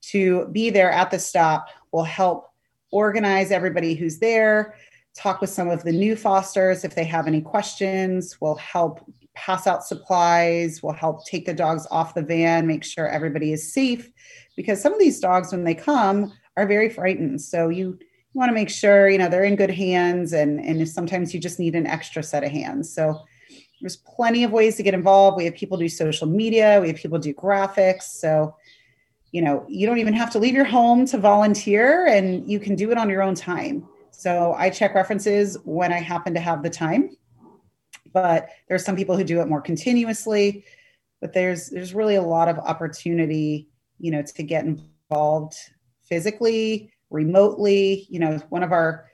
to 0.00 0.46
be 0.48 0.70
there 0.70 0.90
at 0.90 1.10
the 1.10 1.18
stop 1.18 1.68
will 1.92 2.04
help 2.04 2.50
organize 2.90 3.50
everybody 3.50 3.94
who's 3.94 4.18
there 4.18 4.74
talk 5.14 5.40
with 5.40 5.50
some 5.50 5.68
of 5.68 5.82
the 5.82 5.92
new 5.92 6.16
fosters 6.16 6.84
if 6.84 6.94
they 6.94 7.04
have 7.04 7.26
any 7.26 7.40
questions 7.40 8.40
will 8.40 8.54
help 8.56 9.04
pass 9.38 9.66
out 9.68 9.84
supplies 9.84 10.82
we'll 10.82 10.92
help 10.92 11.24
take 11.24 11.46
the 11.46 11.54
dogs 11.54 11.86
off 11.90 12.14
the 12.14 12.22
van 12.22 12.66
make 12.66 12.82
sure 12.82 13.08
everybody 13.08 13.52
is 13.52 13.72
safe. 13.72 14.10
Because 14.56 14.82
some 14.82 14.92
of 14.92 14.98
these 14.98 15.20
dogs 15.20 15.52
when 15.52 15.62
they 15.62 15.74
come 15.74 16.32
are 16.56 16.66
very 16.66 16.90
frightened. 16.90 17.40
So 17.40 17.68
you 17.68 17.98
want 18.34 18.48
to 18.48 18.54
make 18.54 18.68
sure 18.68 19.08
you 19.08 19.18
know 19.18 19.28
they're 19.28 19.44
in 19.44 19.56
good 19.56 19.70
hands 19.70 20.32
and 20.32 20.60
and 20.60 20.88
sometimes 20.88 21.32
you 21.32 21.40
just 21.40 21.60
need 21.60 21.76
an 21.76 21.86
extra 21.86 22.22
set 22.22 22.42
of 22.42 22.50
hands. 22.50 22.92
So 22.92 23.20
there's 23.80 23.96
plenty 23.96 24.42
of 24.42 24.50
ways 24.50 24.76
to 24.76 24.82
get 24.82 24.94
involved. 24.94 25.36
We 25.36 25.44
have 25.44 25.54
people 25.54 25.78
do 25.78 25.88
social 25.88 26.26
media 26.26 26.80
we 26.80 26.88
have 26.88 26.96
people 26.96 27.18
do 27.18 27.32
graphics. 27.32 28.02
So 28.02 28.56
you 29.30 29.40
know 29.40 29.64
you 29.68 29.86
don't 29.86 29.98
even 29.98 30.14
have 30.14 30.32
to 30.32 30.40
leave 30.40 30.54
your 30.54 30.64
home 30.64 31.06
to 31.06 31.18
volunteer 31.18 32.06
and 32.06 32.50
you 32.50 32.58
can 32.58 32.74
do 32.74 32.90
it 32.90 32.98
on 32.98 33.08
your 33.08 33.22
own 33.22 33.36
time. 33.36 33.86
So 34.10 34.54
i 34.58 34.68
check 34.68 34.96
references 34.96 35.56
when 35.64 35.92
i 35.92 35.98
happen 35.98 36.34
to 36.34 36.40
have 36.40 36.64
the 36.64 36.70
time 36.70 37.16
but 38.12 38.50
there's 38.68 38.84
some 38.84 38.96
people 38.96 39.16
who 39.16 39.24
do 39.24 39.40
it 39.40 39.48
more 39.48 39.60
continuously 39.60 40.64
but 41.20 41.32
there's 41.32 41.70
there's 41.70 41.94
really 41.94 42.14
a 42.14 42.22
lot 42.22 42.48
of 42.48 42.58
opportunity 42.58 43.68
you 43.98 44.10
know 44.10 44.22
to 44.22 44.42
get 44.42 44.64
involved 44.64 45.56
physically 46.02 46.92
remotely 47.10 48.06
you 48.10 48.18
know 48.18 48.38
one 48.50 48.62
of 48.62 48.72
our 48.72 49.06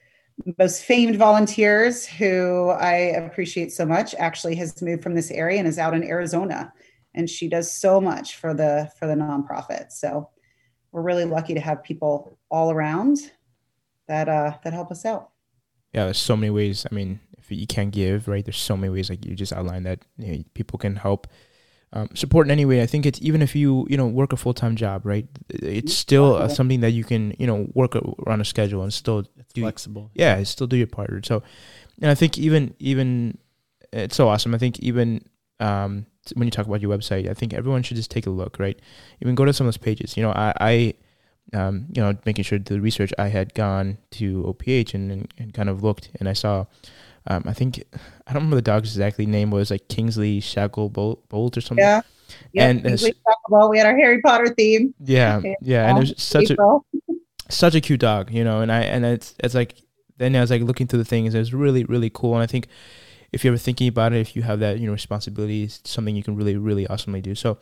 most 0.59 0.83
famed 0.83 1.17
volunteers 1.17 2.07
who 2.07 2.71
i 2.71 2.95
appreciate 2.95 3.73
so 3.73 3.87
much 3.87 4.15
actually 4.17 4.55
has 4.55 4.81
moved 4.83 5.03
from 5.03 5.15
this 5.15 5.31
area 5.31 5.59
and 5.59 5.69
is 5.69 5.79
out 5.79 5.95
in 5.95 6.03
arizona 6.03 6.73
and 7.15 7.31
she 7.31 7.49
does 7.49 7.71
so 7.71 8.01
much 8.01 8.37
for 8.37 8.53
the 8.53 8.91
for 8.99 9.07
the 9.07 9.15
nonprofit 9.15 9.91
so 9.93 10.29
we're 10.93 11.03
really 11.03 11.25
lucky 11.25 11.55
to 11.55 11.61
have 11.61 11.83
people 11.83 12.39
all 12.51 12.71
around 12.71 13.19
that 14.09 14.29
uh 14.29 14.53
that 14.65 14.73
help 14.73 14.91
us 14.91 15.05
out 15.05 15.31
Yeah, 15.95 16.05
there's 16.05 16.19
so 16.19 16.37
many 16.37 16.51
ways. 16.51 16.85
I 16.91 16.95
mean, 16.95 17.21
you 17.51 17.67
can't 17.67 17.91
give, 17.93 18.29
right? 18.29 18.45
There's 18.45 18.59
so 18.59 18.77
many 18.77 18.93
ways, 18.93 19.11
like 19.11 19.25
you 19.25 19.35
just 19.35 19.53
outlined, 19.53 19.87
that 19.87 20.01
you 20.19 20.33
know, 20.33 20.45
people 20.55 20.79
can 20.79 20.97
help 20.97 21.27
um, 21.93 22.09
support 22.15 22.47
in 22.47 22.51
any 22.51 22.65
way. 22.65 22.83
I 22.83 22.87
think 22.87 23.07
it's 23.07 23.21
even 23.23 23.41
if 23.43 23.55
you 23.55 23.87
you 23.89 23.97
know 23.97 24.07
work 24.07 24.33
a 24.33 24.37
full 24.37 24.55
time 24.55 24.77
job, 24.77 25.07
right? 25.07 25.27
It's 25.49 25.95
still 25.95 26.35
uh, 26.35 26.49
something 26.49 26.81
that 26.81 26.91
you 26.91 27.05
can 27.05 27.35
you 27.39 27.47
know 27.47 27.69
work 27.75 27.95
around 27.97 28.41
a 28.41 28.45
schedule 28.45 28.83
and 28.83 28.93
still 28.93 29.21
It's 29.39 29.53
Do 29.53 29.61
flexible. 29.63 30.11
yeah, 30.15 30.43
still 30.43 30.67
do 30.67 30.77
your 30.77 30.87
part. 30.89 31.25
So, 31.27 31.43
and 32.01 32.11
I 32.11 32.15
think 32.15 32.39
even 32.39 32.75
even 32.79 33.39
it's 33.93 34.17
so 34.17 34.29
awesome. 34.29 34.55
I 34.55 34.59
think 34.59 34.81
even 34.81 35.25
um, 35.61 36.07
when 36.35 36.47
you 36.49 36.51
talk 36.51 36.67
about 36.67 36.81
your 36.81 36.91
website, 36.97 37.29
I 37.31 37.35
think 37.35 37.55
everyone 37.55 37.83
should 37.85 37.97
just 37.97 38.11
take 38.11 38.27
a 38.27 38.31
look, 38.31 38.59
right? 38.59 38.79
Even 39.23 39.35
go 39.37 39.45
to 39.45 39.53
some 39.53 39.67
of 39.69 39.75
those 39.75 39.79
pages. 39.79 40.17
You 40.17 40.25
know, 40.25 40.31
I, 40.33 40.53
I 40.61 40.95
um, 41.53 41.87
you 41.95 42.03
know, 42.03 42.17
making 42.25 42.43
sure 42.43 42.59
the 42.59 42.81
research, 42.81 43.13
I 43.19 43.29
had 43.29 43.55
gone 43.55 43.99
to 44.13 44.43
OPH 44.49 44.95
and, 44.95 45.13
and, 45.13 45.35
and 45.39 45.55
kind 45.55 45.69
of 45.69 45.83
looked, 45.85 46.11
and 46.19 46.29
I 46.29 46.33
saw, 46.33 46.65
um, 47.27 47.45
I 47.47 47.53
think 47.53 47.83
I 48.27 48.33
don't 48.33 48.43
remember 48.43 48.57
the 48.57 48.63
dog's 48.63 48.91
exactly 48.91 49.27
name 49.27 49.51
was 49.51 49.71
like 49.71 49.89
Kingsley 49.89 50.41
Shacklebolt, 50.41 51.57
or 51.57 51.61
something. 51.61 51.79
yeah 51.79 52.03
Yep, 52.53 52.71
And, 52.71 52.87
uh, 52.87 52.97
we. 53.03 53.13
We 53.71 53.79
had 53.79 53.87
our 53.87 53.97
Harry 53.97 54.21
Potter 54.21 54.55
theme. 54.55 54.95
Yeah, 55.01 55.37
Okay, 55.37 55.57
yeah, 55.61 55.89
and 55.89 55.99
it 55.99 56.01
was 56.01 56.15
such 56.17 56.51
a 56.51 56.57
such 57.51 57.75
a 57.75 57.81
cute 57.81 58.01
dog, 58.01 58.31
you 58.31 58.45
know, 58.45 58.61
and 58.61 58.73
I 58.73 58.83
and 58.83 59.05
it's 59.05 59.35
it's 59.43 59.55
like 59.55 59.75
then 60.17 60.35
I 60.37 60.41
was 60.41 60.51
like 60.51 60.63
looking 60.63 60.87
through 60.87 61.01
the 61.01 61.05
things, 61.05 61.35
It 61.35 61.39
was 61.39 61.53
really 61.53 61.85
really 61.85 62.11
cool, 62.11 62.35
and 62.35 62.43
I 62.43 62.47
think 62.47 62.69
if 63.33 63.45
you're 63.45 63.53
ever 63.53 63.59
thinking 63.59 63.89
about 63.89 64.13
it, 64.13 64.21
if 64.21 64.37
you 64.37 64.43
have 64.43 64.61
that 64.61 64.79
you 64.79 64.87
know 64.87 64.93
responsibility, 64.93 65.65
it's 65.65 65.81
something 65.85 66.17
you 66.17 66.23
can 66.23 66.37
really 66.37 66.57
really 66.57 66.87
awesomely 66.87 67.21
do. 67.21 67.35
So, 67.35 67.59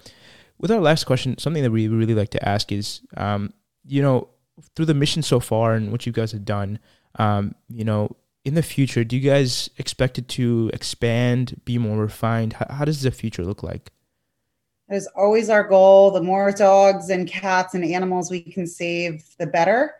with 0.59 0.71
our 0.71 0.81
last 0.81 1.05
question, 1.05 1.39
something 1.39 1.63
that 1.63 1.73
we 1.73 1.89
really 1.89 2.15
like 2.15 2.31
to 2.31 2.49
ask 2.49 2.71
is, 2.71 3.01
um, 3.17 3.53
you 3.85 4.03
know, 4.03 4.29
through 4.77 4.87
the 4.87 4.95
mission 4.95 5.23
so 5.23 5.41
far 5.41 5.75
and 5.75 5.91
what 5.91 6.07
you 6.07 6.13
guys 6.13 6.33
have 6.33 6.45
done, 6.45 6.79
um, 7.19 7.55
you 7.69 7.85
know, 7.85 8.15
in 8.45 8.55
the 8.55 8.63
future, 8.63 9.05
do 9.05 9.17
you 9.17 9.29
guys 9.29 9.71
expect 9.79 10.19
it 10.19 10.29
to 10.29 10.71
expand, 10.73 11.61
be 11.65 11.79
more 11.79 11.99
refined? 11.99 12.55
How, 12.55 12.67
how 12.71 12.85
does 12.85 13.03
the 13.03 13.11
future 13.11 13.45
look 13.45 13.63
like? 13.63 13.91
It 14.89 14.97
is 14.97 15.09
always 15.17 15.49
our 15.49 15.63
goal. 15.63 16.11
The 16.11 16.23
more 16.23 16.51
dogs 16.51 17.09
and 17.09 17.29
cats 17.29 17.75
and 17.75 17.85
animals 17.85 18.31
we 18.31 18.41
can 18.41 18.67
save, 18.67 19.25
the 19.39 19.47
better. 19.47 19.95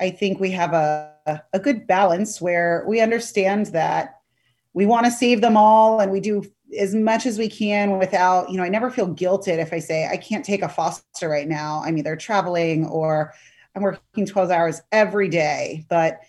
I 0.00 0.10
think 0.10 0.40
we 0.40 0.50
have 0.50 0.72
a, 0.74 1.42
a 1.52 1.58
good 1.58 1.86
balance 1.86 2.40
where 2.40 2.84
we 2.88 3.00
understand 3.00 3.66
that 3.66 4.20
we 4.74 4.84
want 4.84 5.06
to 5.06 5.12
save 5.12 5.40
them 5.40 5.56
all 5.56 6.00
and 6.00 6.12
we 6.12 6.20
do 6.20 6.44
as 6.78 6.94
much 6.94 7.24
as 7.24 7.38
we 7.38 7.48
can 7.48 7.98
without, 7.98 8.50
you 8.50 8.56
know, 8.56 8.64
I 8.64 8.68
never 8.68 8.90
feel 8.90 9.08
guilted 9.08 9.58
if 9.58 9.72
I 9.72 9.78
say 9.78 10.08
I 10.08 10.16
can't 10.16 10.44
take 10.44 10.62
a 10.62 10.68
foster 10.68 11.28
right 11.28 11.48
now. 11.48 11.82
I'm 11.84 11.96
either 11.96 12.16
traveling 12.16 12.84
or 12.86 13.32
I'm 13.74 13.82
working 13.82 14.26
12 14.26 14.50
hours 14.50 14.82
every 14.90 15.28
day. 15.28 15.86
But 15.88 16.20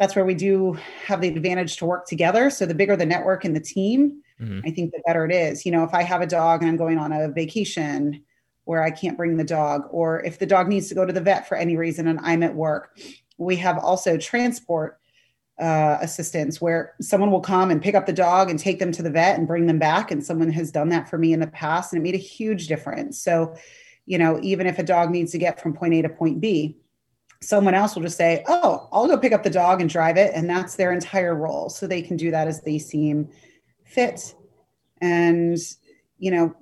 that's 0.00 0.16
where 0.16 0.24
we 0.24 0.34
do 0.34 0.76
have 1.06 1.20
the 1.20 1.28
advantage 1.28 1.76
to 1.76 1.84
work 1.84 2.06
together. 2.06 2.48
So 2.48 2.64
the 2.64 2.74
bigger 2.74 2.96
the 2.96 3.06
network 3.06 3.44
and 3.44 3.54
the 3.54 3.60
team, 3.60 4.22
Mhm. 4.40 4.62
I 4.66 4.70
think 4.70 4.92
the 4.92 5.02
better 5.06 5.26
it 5.26 5.32
is. 5.32 5.66
You 5.66 5.72
know, 5.72 5.84
if 5.84 5.92
I 5.92 6.02
have 6.02 6.22
a 6.22 6.26
dog 6.26 6.62
and 6.62 6.70
I'm 6.70 6.78
going 6.78 6.96
on 6.96 7.12
a 7.12 7.28
vacation 7.28 8.22
where 8.64 8.82
I 8.82 8.90
can't 8.90 9.16
bring 9.16 9.36
the 9.36 9.44
dog, 9.44 9.82
or 9.90 10.24
if 10.24 10.38
the 10.38 10.46
dog 10.46 10.68
needs 10.68 10.88
to 10.88 10.94
go 10.94 11.04
to 11.04 11.12
the 11.12 11.20
vet 11.20 11.46
for 11.46 11.56
any 11.56 11.76
reason 11.76 12.08
and 12.08 12.18
I'm 12.22 12.42
at 12.42 12.54
work, 12.54 12.98
we 13.36 13.56
have 13.56 13.76
also 13.78 14.16
transport 14.16 14.98
uh, 15.58 15.98
assistance 16.00 16.58
where 16.58 16.94
someone 17.02 17.30
will 17.30 17.40
come 17.40 17.70
and 17.70 17.82
pick 17.82 17.94
up 17.94 18.06
the 18.06 18.12
dog 18.14 18.48
and 18.48 18.58
take 18.58 18.78
them 18.78 18.92
to 18.92 19.02
the 19.02 19.10
vet 19.10 19.36
and 19.38 19.46
bring 19.46 19.66
them 19.66 19.78
back. 19.78 20.10
And 20.10 20.24
someone 20.24 20.50
has 20.52 20.70
done 20.70 20.88
that 20.88 21.10
for 21.10 21.18
me 21.18 21.34
in 21.34 21.40
the 21.40 21.46
past 21.46 21.92
and 21.92 22.00
it 22.00 22.02
made 22.02 22.14
a 22.14 22.18
huge 22.18 22.66
difference. 22.66 23.22
So, 23.22 23.54
you 24.06 24.16
know, 24.16 24.40
even 24.42 24.66
if 24.66 24.78
a 24.78 24.82
dog 24.82 25.10
needs 25.10 25.32
to 25.32 25.38
get 25.38 25.60
from 25.60 25.74
point 25.74 25.92
A 25.92 26.02
to 26.02 26.08
point 26.08 26.40
B, 26.40 26.78
someone 27.42 27.74
else 27.74 27.94
will 27.94 28.02
just 28.02 28.16
say, 28.16 28.44
Oh, 28.48 28.88
I'll 28.92 29.06
go 29.06 29.16
pick 29.16 29.32
up 29.32 29.42
the 29.42 29.50
dog 29.50 29.80
and 29.80 29.88
drive 29.88 30.16
it. 30.16 30.32
And 30.34 30.48
that's 30.48 30.76
their 30.76 30.92
entire 30.92 31.34
role. 31.34 31.68
So 31.70 31.86
they 31.86 32.02
can 32.02 32.16
do 32.16 32.30
that 32.30 32.48
as 32.48 32.60
they 32.60 32.78
seem 32.78 33.30
fit 33.84 34.34
and 35.00 35.58
you 36.18 36.30
know 36.30 36.54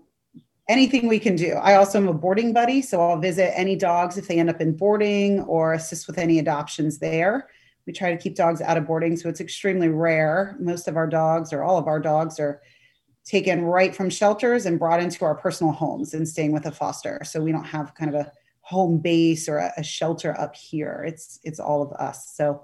anything 0.68 1.08
we 1.08 1.18
can 1.18 1.36
do 1.36 1.52
i 1.54 1.74
also 1.74 1.98
am 1.98 2.08
a 2.08 2.14
boarding 2.14 2.52
buddy 2.52 2.80
so 2.80 3.00
i'll 3.00 3.18
visit 3.18 3.56
any 3.58 3.76
dogs 3.76 4.16
if 4.16 4.28
they 4.28 4.38
end 4.38 4.50
up 4.50 4.60
in 4.60 4.76
boarding 4.76 5.40
or 5.40 5.74
assist 5.74 6.06
with 6.06 6.18
any 6.18 6.38
adoptions 6.38 6.98
there 6.98 7.48
we 7.86 7.92
try 7.92 8.10
to 8.10 8.18
keep 8.18 8.34
dogs 8.34 8.60
out 8.60 8.76
of 8.76 8.86
boarding 8.86 9.16
so 9.16 9.28
it's 9.28 9.40
extremely 9.40 9.88
rare 9.88 10.56
most 10.58 10.88
of 10.88 10.96
our 10.96 11.06
dogs 11.06 11.52
or 11.52 11.62
all 11.62 11.78
of 11.78 11.86
our 11.86 12.00
dogs 12.00 12.38
are 12.38 12.60
taken 13.24 13.62
right 13.62 13.94
from 13.94 14.08
shelters 14.08 14.64
and 14.64 14.78
brought 14.78 15.02
into 15.02 15.24
our 15.24 15.34
personal 15.34 15.72
homes 15.72 16.14
and 16.14 16.26
staying 16.26 16.52
with 16.52 16.66
a 16.66 16.72
foster 16.72 17.20
so 17.24 17.40
we 17.40 17.52
don't 17.52 17.64
have 17.64 17.94
kind 17.94 18.14
of 18.14 18.26
a 18.26 18.32
home 18.68 18.98
base 18.98 19.48
or 19.48 19.58
a, 19.58 19.72
a 19.78 19.82
shelter 19.82 20.38
up 20.38 20.54
here 20.54 21.04
it's 21.06 21.40
it's 21.44 21.58
all 21.58 21.82
of 21.82 21.92
us 21.92 22.30
so 22.34 22.62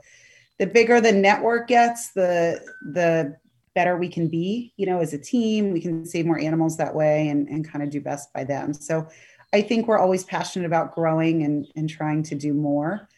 the 0.58 0.66
bigger 0.66 1.00
the 1.00 1.12
network 1.12 1.68
gets 1.68 2.12
the 2.12 2.60
the 2.92 3.36
better 3.74 3.96
we 3.96 4.08
can 4.08 4.28
be, 4.28 4.72
you 4.76 4.86
know, 4.86 5.00
as 5.00 5.12
a 5.12 5.18
team. 5.18 5.72
We 5.72 5.80
can 5.80 6.06
save 6.06 6.26
more 6.26 6.38
animals 6.38 6.76
that 6.76 6.94
way 6.94 7.28
and, 7.28 7.48
and 7.48 7.68
kind 7.68 7.82
of 7.82 7.90
do 7.90 8.00
best 8.00 8.32
by 8.32 8.44
them. 8.44 8.72
So 8.72 9.08
I 9.52 9.60
think 9.62 9.86
we're 9.86 9.98
always 9.98 10.24
passionate 10.24 10.66
about 10.66 10.94
growing 10.94 11.42
and, 11.42 11.66
and 11.76 11.88
trying 11.88 12.22
to 12.24 12.34
do 12.34 12.54
more. 12.54 13.08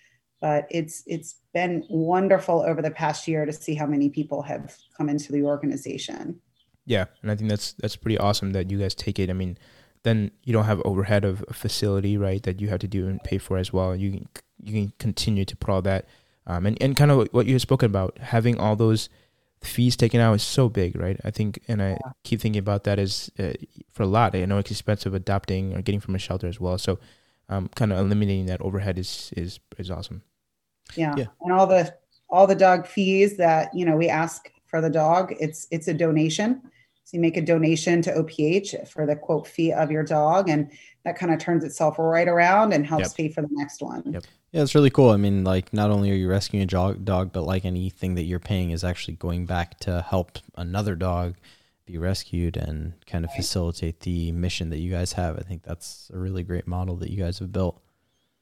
But 0.41 0.67
it's 0.71 1.03
it's 1.07 1.37
been 1.55 1.85
wonderful 1.89 2.61
over 2.61 2.83
the 2.83 2.91
past 2.91 3.27
year 3.27 3.47
to 3.47 3.53
see 3.53 3.75
how 3.75 3.87
many 3.87 4.11
people 4.11 4.43
have 4.43 4.77
come 4.97 5.09
into 5.09 5.33
the 5.33 5.43
organization. 5.43 6.41
Yeah, 6.85 7.07
and 7.23 7.31
I 7.31 7.37
think 7.37 7.49
that's 7.49 7.73
that's 7.73 7.97
pretty 7.97 8.19
awesome 8.19 8.53
that 8.53 8.71
you 8.71 8.79
guys 8.79 8.95
take 8.95 9.19
it. 9.19 9.31
I 9.31 9.33
mean, 9.33 9.57
then 10.07 10.31
you 10.45 10.53
don't 10.53 10.65
have 10.65 10.81
overhead 10.85 11.25
of 11.25 11.45
a 11.49 11.53
facility, 11.53 12.17
right? 12.17 12.43
That 12.43 12.61
you 12.61 12.69
have 12.69 12.79
to 12.81 12.89
do 12.89 13.09
and 13.09 13.23
pay 13.23 13.39
for 13.39 13.59
as 13.59 13.73
well. 13.73 13.97
You 13.97 14.11
can 14.13 14.29
you 14.63 14.73
can 14.73 14.93
continue 14.99 15.45
to 15.45 15.57
put 15.57 15.71
all 15.71 15.83
that, 15.83 16.07
um, 16.47 16.67
and 16.67 16.81
and 16.81 16.97
kind 16.97 17.11
of 17.11 17.29
what 17.33 17.47
you 17.47 17.55
have 17.55 17.63
spoken 17.63 17.87
about 17.87 18.19
having 18.19 18.59
all 18.59 18.77
those 18.77 19.09
fees 19.63 19.97
taken 19.97 20.21
out 20.21 20.35
is 20.35 20.43
so 20.43 20.69
big, 20.69 20.97
right? 20.97 21.19
I 21.25 21.31
think, 21.31 21.61
and 21.67 21.83
I 21.83 21.99
keep 22.25 22.41
thinking 22.41 22.61
about 22.61 22.85
that 22.85 22.99
as 22.99 23.31
uh, 23.39 23.55
for 23.91 24.05
a 24.05 24.07
lot. 24.07 24.35
I 24.35 24.45
know 24.45 24.59
it's 24.59 24.71
expensive 24.71 25.15
adopting 25.15 25.75
or 25.75 25.83
getting 25.83 26.01
from 26.01 26.15
a 26.15 26.19
shelter 26.19 26.47
as 26.47 26.61
well. 26.61 26.79
So, 26.79 26.99
um, 27.49 27.69
kind 27.75 27.93
of 27.93 27.99
eliminating 27.99 28.47
that 28.47 28.61
overhead 28.61 28.99
is 28.99 29.33
is 29.37 29.59
is 29.79 29.91
awesome. 29.91 30.23
Yeah. 30.95 31.15
Yeah. 31.17 31.27
And 31.43 31.53
all 31.53 31.67
the 31.67 31.95
all 32.29 32.47
the 32.47 32.55
dog 32.55 32.87
fees 32.87 33.37
that, 33.37 33.75
you 33.75 33.85
know, 33.85 33.97
we 33.97 34.09
ask 34.09 34.51
for 34.67 34.81
the 34.81 34.91
dog, 34.91 35.35
it's 35.41 35.67
it's 35.71 35.89
a 35.89 35.95
donation. 35.95 36.63
So 37.07 37.17
you 37.17 37.21
make 37.21 37.37
a 37.37 37.41
donation 37.41 38.03
to 38.03 38.11
OPH 38.19 38.89
for 38.89 39.07
the 39.07 39.15
quote 39.15 39.47
fee 39.47 39.73
of 39.73 39.93
your 39.93 40.03
dog 40.03 40.49
and 40.49 40.69
that 41.05 41.17
kind 41.17 41.33
of 41.33 41.39
turns 41.39 41.63
itself 41.63 42.01
right 42.01 42.27
around 42.27 42.73
and 42.73 42.85
helps 42.85 43.11
Yep. 43.11 43.17
pay 43.17 43.29
for 43.29 43.43
the 43.43 43.49
next 43.53 43.81
one. 43.81 44.03
Yep. 44.13 44.25
Yeah, 44.51 44.63
it's 44.63 44.75
really 44.75 44.91
cool. 44.91 45.11
I 45.11 45.17
mean, 45.17 45.45
like 45.45 45.73
not 45.73 45.93
only 45.93 46.11
are 46.11 46.15
you 46.17 46.29
rescuing 46.29 46.65
a 46.65 46.67
dog, 46.67 47.05
dog, 47.05 47.33
but 47.33 47.45
like 47.45 47.65
anything 47.65 48.17
that 48.17 48.25
you're 48.25 48.41
paying 48.41 48.71
is 48.71 48.83
actually 48.83 49.15
going 49.15 49.47
back 49.47 49.79
to 49.81 50.03
help 50.03 50.41
another 50.57 50.97
dog 50.97 51.37
be 51.85 51.97
rescued 51.97 52.57
and 52.57 52.95
kind 53.07 53.25
of 53.25 53.33
facilitate 53.33 54.01
the 54.01 54.33
mission 54.33 54.71
that 54.71 54.79
you 54.79 54.91
guys 54.91 55.13
have. 55.13 55.39
I 55.39 55.43
think 55.43 55.63
that's 55.63 56.11
a 56.13 56.19
really 56.19 56.43
great 56.43 56.67
model 56.67 56.97
that 56.97 57.11
you 57.11 57.23
guys 57.23 57.39
have 57.39 57.53
built. 57.53 57.81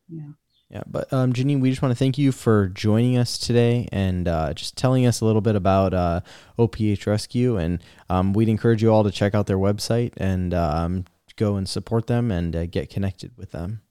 Yeah. 0.08 0.30
Yeah, 0.74 0.82
but 0.88 1.12
um, 1.12 1.32
Janine, 1.32 1.60
we 1.60 1.70
just 1.70 1.82
want 1.82 1.92
to 1.92 1.96
thank 1.96 2.18
you 2.18 2.32
for 2.32 2.66
joining 2.66 3.16
us 3.16 3.38
today 3.38 3.88
and 3.92 4.26
uh, 4.26 4.52
just 4.54 4.76
telling 4.76 5.06
us 5.06 5.20
a 5.20 5.24
little 5.24 5.40
bit 5.40 5.54
about 5.54 5.94
uh, 5.94 6.20
OPH 6.58 7.06
Rescue. 7.06 7.56
And 7.56 7.80
um, 8.10 8.32
we'd 8.32 8.48
encourage 8.48 8.82
you 8.82 8.92
all 8.92 9.04
to 9.04 9.12
check 9.12 9.36
out 9.36 9.46
their 9.46 9.56
website 9.56 10.14
and 10.16 10.52
um, 10.52 11.04
go 11.36 11.54
and 11.54 11.68
support 11.68 12.08
them 12.08 12.32
and 12.32 12.56
uh, 12.56 12.66
get 12.66 12.90
connected 12.90 13.30
with 13.36 13.52
them. 13.52 13.82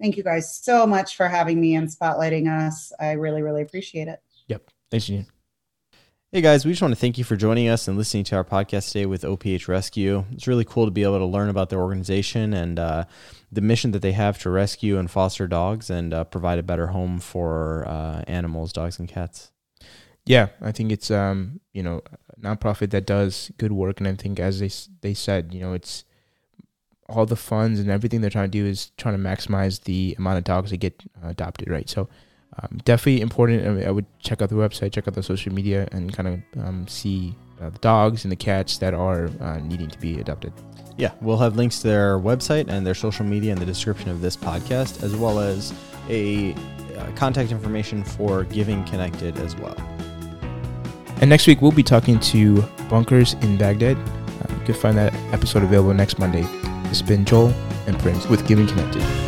Thank 0.00 0.16
you 0.16 0.24
guys 0.24 0.52
so 0.52 0.84
much 0.84 1.16
for 1.16 1.28
having 1.28 1.60
me 1.60 1.76
and 1.76 1.88
spotlighting 1.88 2.48
us. 2.50 2.92
I 2.98 3.12
really, 3.12 3.42
really 3.42 3.62
appreciate 3.62 4.08
it. 4.08 4.20
Yep. 4.48 4.68
Thanks, 4.90 5.06
Janine. 5.06 5.26
Hey 6.32 6.40
guys, 6.40 6.64
we 6.64 6.72
just 6.72 6.82
want 6.82 6.92
to 6.92 7.00
thank 7.00 7.18
you 7.18 7.24
for 7.24 7.36
joining 7.36 7.68
us 7.68 7.86
and 7.86 7.96
listening 7.96 8.24
to 8.24 8.36
our 8.36 8.42
podcast 8.42 8.88
today 8.88 9.06
with 9.06 9.22
OPH 9.22 9.68
Rescue. 9.68 10.24
It's 10.32 10.48
really 10.48 10.64
cool 10.64 10.84
to 10.84 10.90
be 10.90 11.04
able 11.04 11.20
to 11.20 11.24
learn 11.24 11.48
about 11.48 11.70
their 11.70 11.78
organization 11.78 12.52
and 12.52 12.80
uh, 12.80 13.04
the 13.52 13.60
mission 13.60 13.92
that 13.92 14.02
they 14.02 14.10
have 14.10 14.36
to 14.40 14.50
rescue 14.50 14.98
and 14.98 15.08
foster 15.08 15.46
dogs 15.46 15.88
and 15.88 16.12
uh, 16.12 16.24
provide 16.24 16.58
a 16.58 16.64
better 16.64 16.88
home 16.88 17.20
for 17.20 17.86
uh, 17.86 18.22
animals, 18.26 18.72
dogs, 18.72 18.98
and 18.98 19.08
cats. 19.08 19.52
Yeah, 20.24 20.48
I 20.60 20.72
think 20.72 20.90
it's 20.90 21.12
um 21.12 21.60
you 21.72 21.84
know 21.84 22.02
a 22.36 22.40
nonprofit 22.40 22.90
that 22.90 23.06
does 23.06 23.52
good 23.56 23.70
work, 23.70 24.00
and 24.00 24.08
I 24.08 24.14
think 24.16 24.40
as 24.40 24.58
they 24.58 24.70
they 25.02 25.14
said, 25.14 25.54
you 25.54 25.60
know, 25.60 25.74
it's 25.74 26.04
all 27.08 27.24
the 27.24 27.36
funds 27.36 27.78
and 27.78 27.88
everything 27.88 28.20
they're 28.20 28.30
trying 28.30 28.50
to 28.50 28.58
do 28.58 28.66
is 28.66 28.90
trying 28.96 29.16
to 29.16 29.22
maximize 29.22 29.84
the 29.84 30.16
amount 30.18 30.38
of 30.38 30.44
dogs 30.44 30.72
that 30.72 30.78
get 30.78 31.04
uh, 31.22 31.28
adopted, 31.28 31.70
right? 31.70 31.88
So 31.88 32.08
um, 32.62 32.78
definitely 32.84 33.20
important. 33.20 33.66
I, 33.66 33.70
mean, 33.70 33.86
I 33.86 33.90
would 33.90 34.06
check 34.18 34.40
out 34.40 34.48
the 34.48 34.54
website, 34.54 34.92
check 34.92 35.06
out 35.06 35.14
the 35.14 35.22
social 35.22 35.52
media, 35.52 35.88
and 35.92 36.12
kind 36.12 36.28
of 36.28 36.64
um, 36.64 36.88
see 36.88 37.34
uh, 37.60 37.70
the 37.70 37.78
dogs 37.78 38.24
and 38.24 38.32
the 38.32 38.36
cats 38.36 38.78
that 38.78 38.94
are 38.94 39.28
uh, 39.40 39.58
needing 39.58 39.88
to 39.88 39.98
be 39.98 40.18
adopted. 40.20 40.52
Yeah, 40.96 41.12
we'll 41.20 41.36
have 41.38 41.56
links 41.56 41.80
to 41.80 41.88
their 41.88 42.18
website 42.18 42.68
and 42.68 42.86
their 42.86 42.94
social 42.94 43.26
media 43.26 43.52
in 43.52 43.58
the 43.58 43.66
description 43.66 44.08
of 44.08 44.22
this 44.22 44.36
podcast, 44.36 45.02
as 45.02 45.14
well 45.14 45.38
as 45.38 45.74
a 46.08 46.54
uh, 46.96 47.10
contact 47.14 47.50
information 47.50 48.02
for 48.02 48.44
Giving 48.44 48.82
Connected 48.84 49.36
as 49.38 49.54
well. 49.56 49.76
And 51.20 51.28
next 51.28 51.46
week 51.46 51.60
we'll 51.60 51.72
be 51.72 51.82
talking 51.82 52.18
to 52.20 52.62
Bunkers 52.88 53.34
in 53.34 53.58
Baghdad. 53.58 53.96
Uh, 53.96 54.54
you 54.58 54.64
can 54.64 54.74
find 54.74 54.96
that 54.96 55.14
episode 55.34 55.62
available 55.62 55.92
next 55.92 56.18
Monday. 56.18 56.46
It's 56.90 57.02
been 57.02 57.24
Joel 57.26 57.48
and 57.86 57.98
Prince 57.98 58.26
with 58.28 58.46
Giving 58.46 58.66
Connected. 58.66 59.25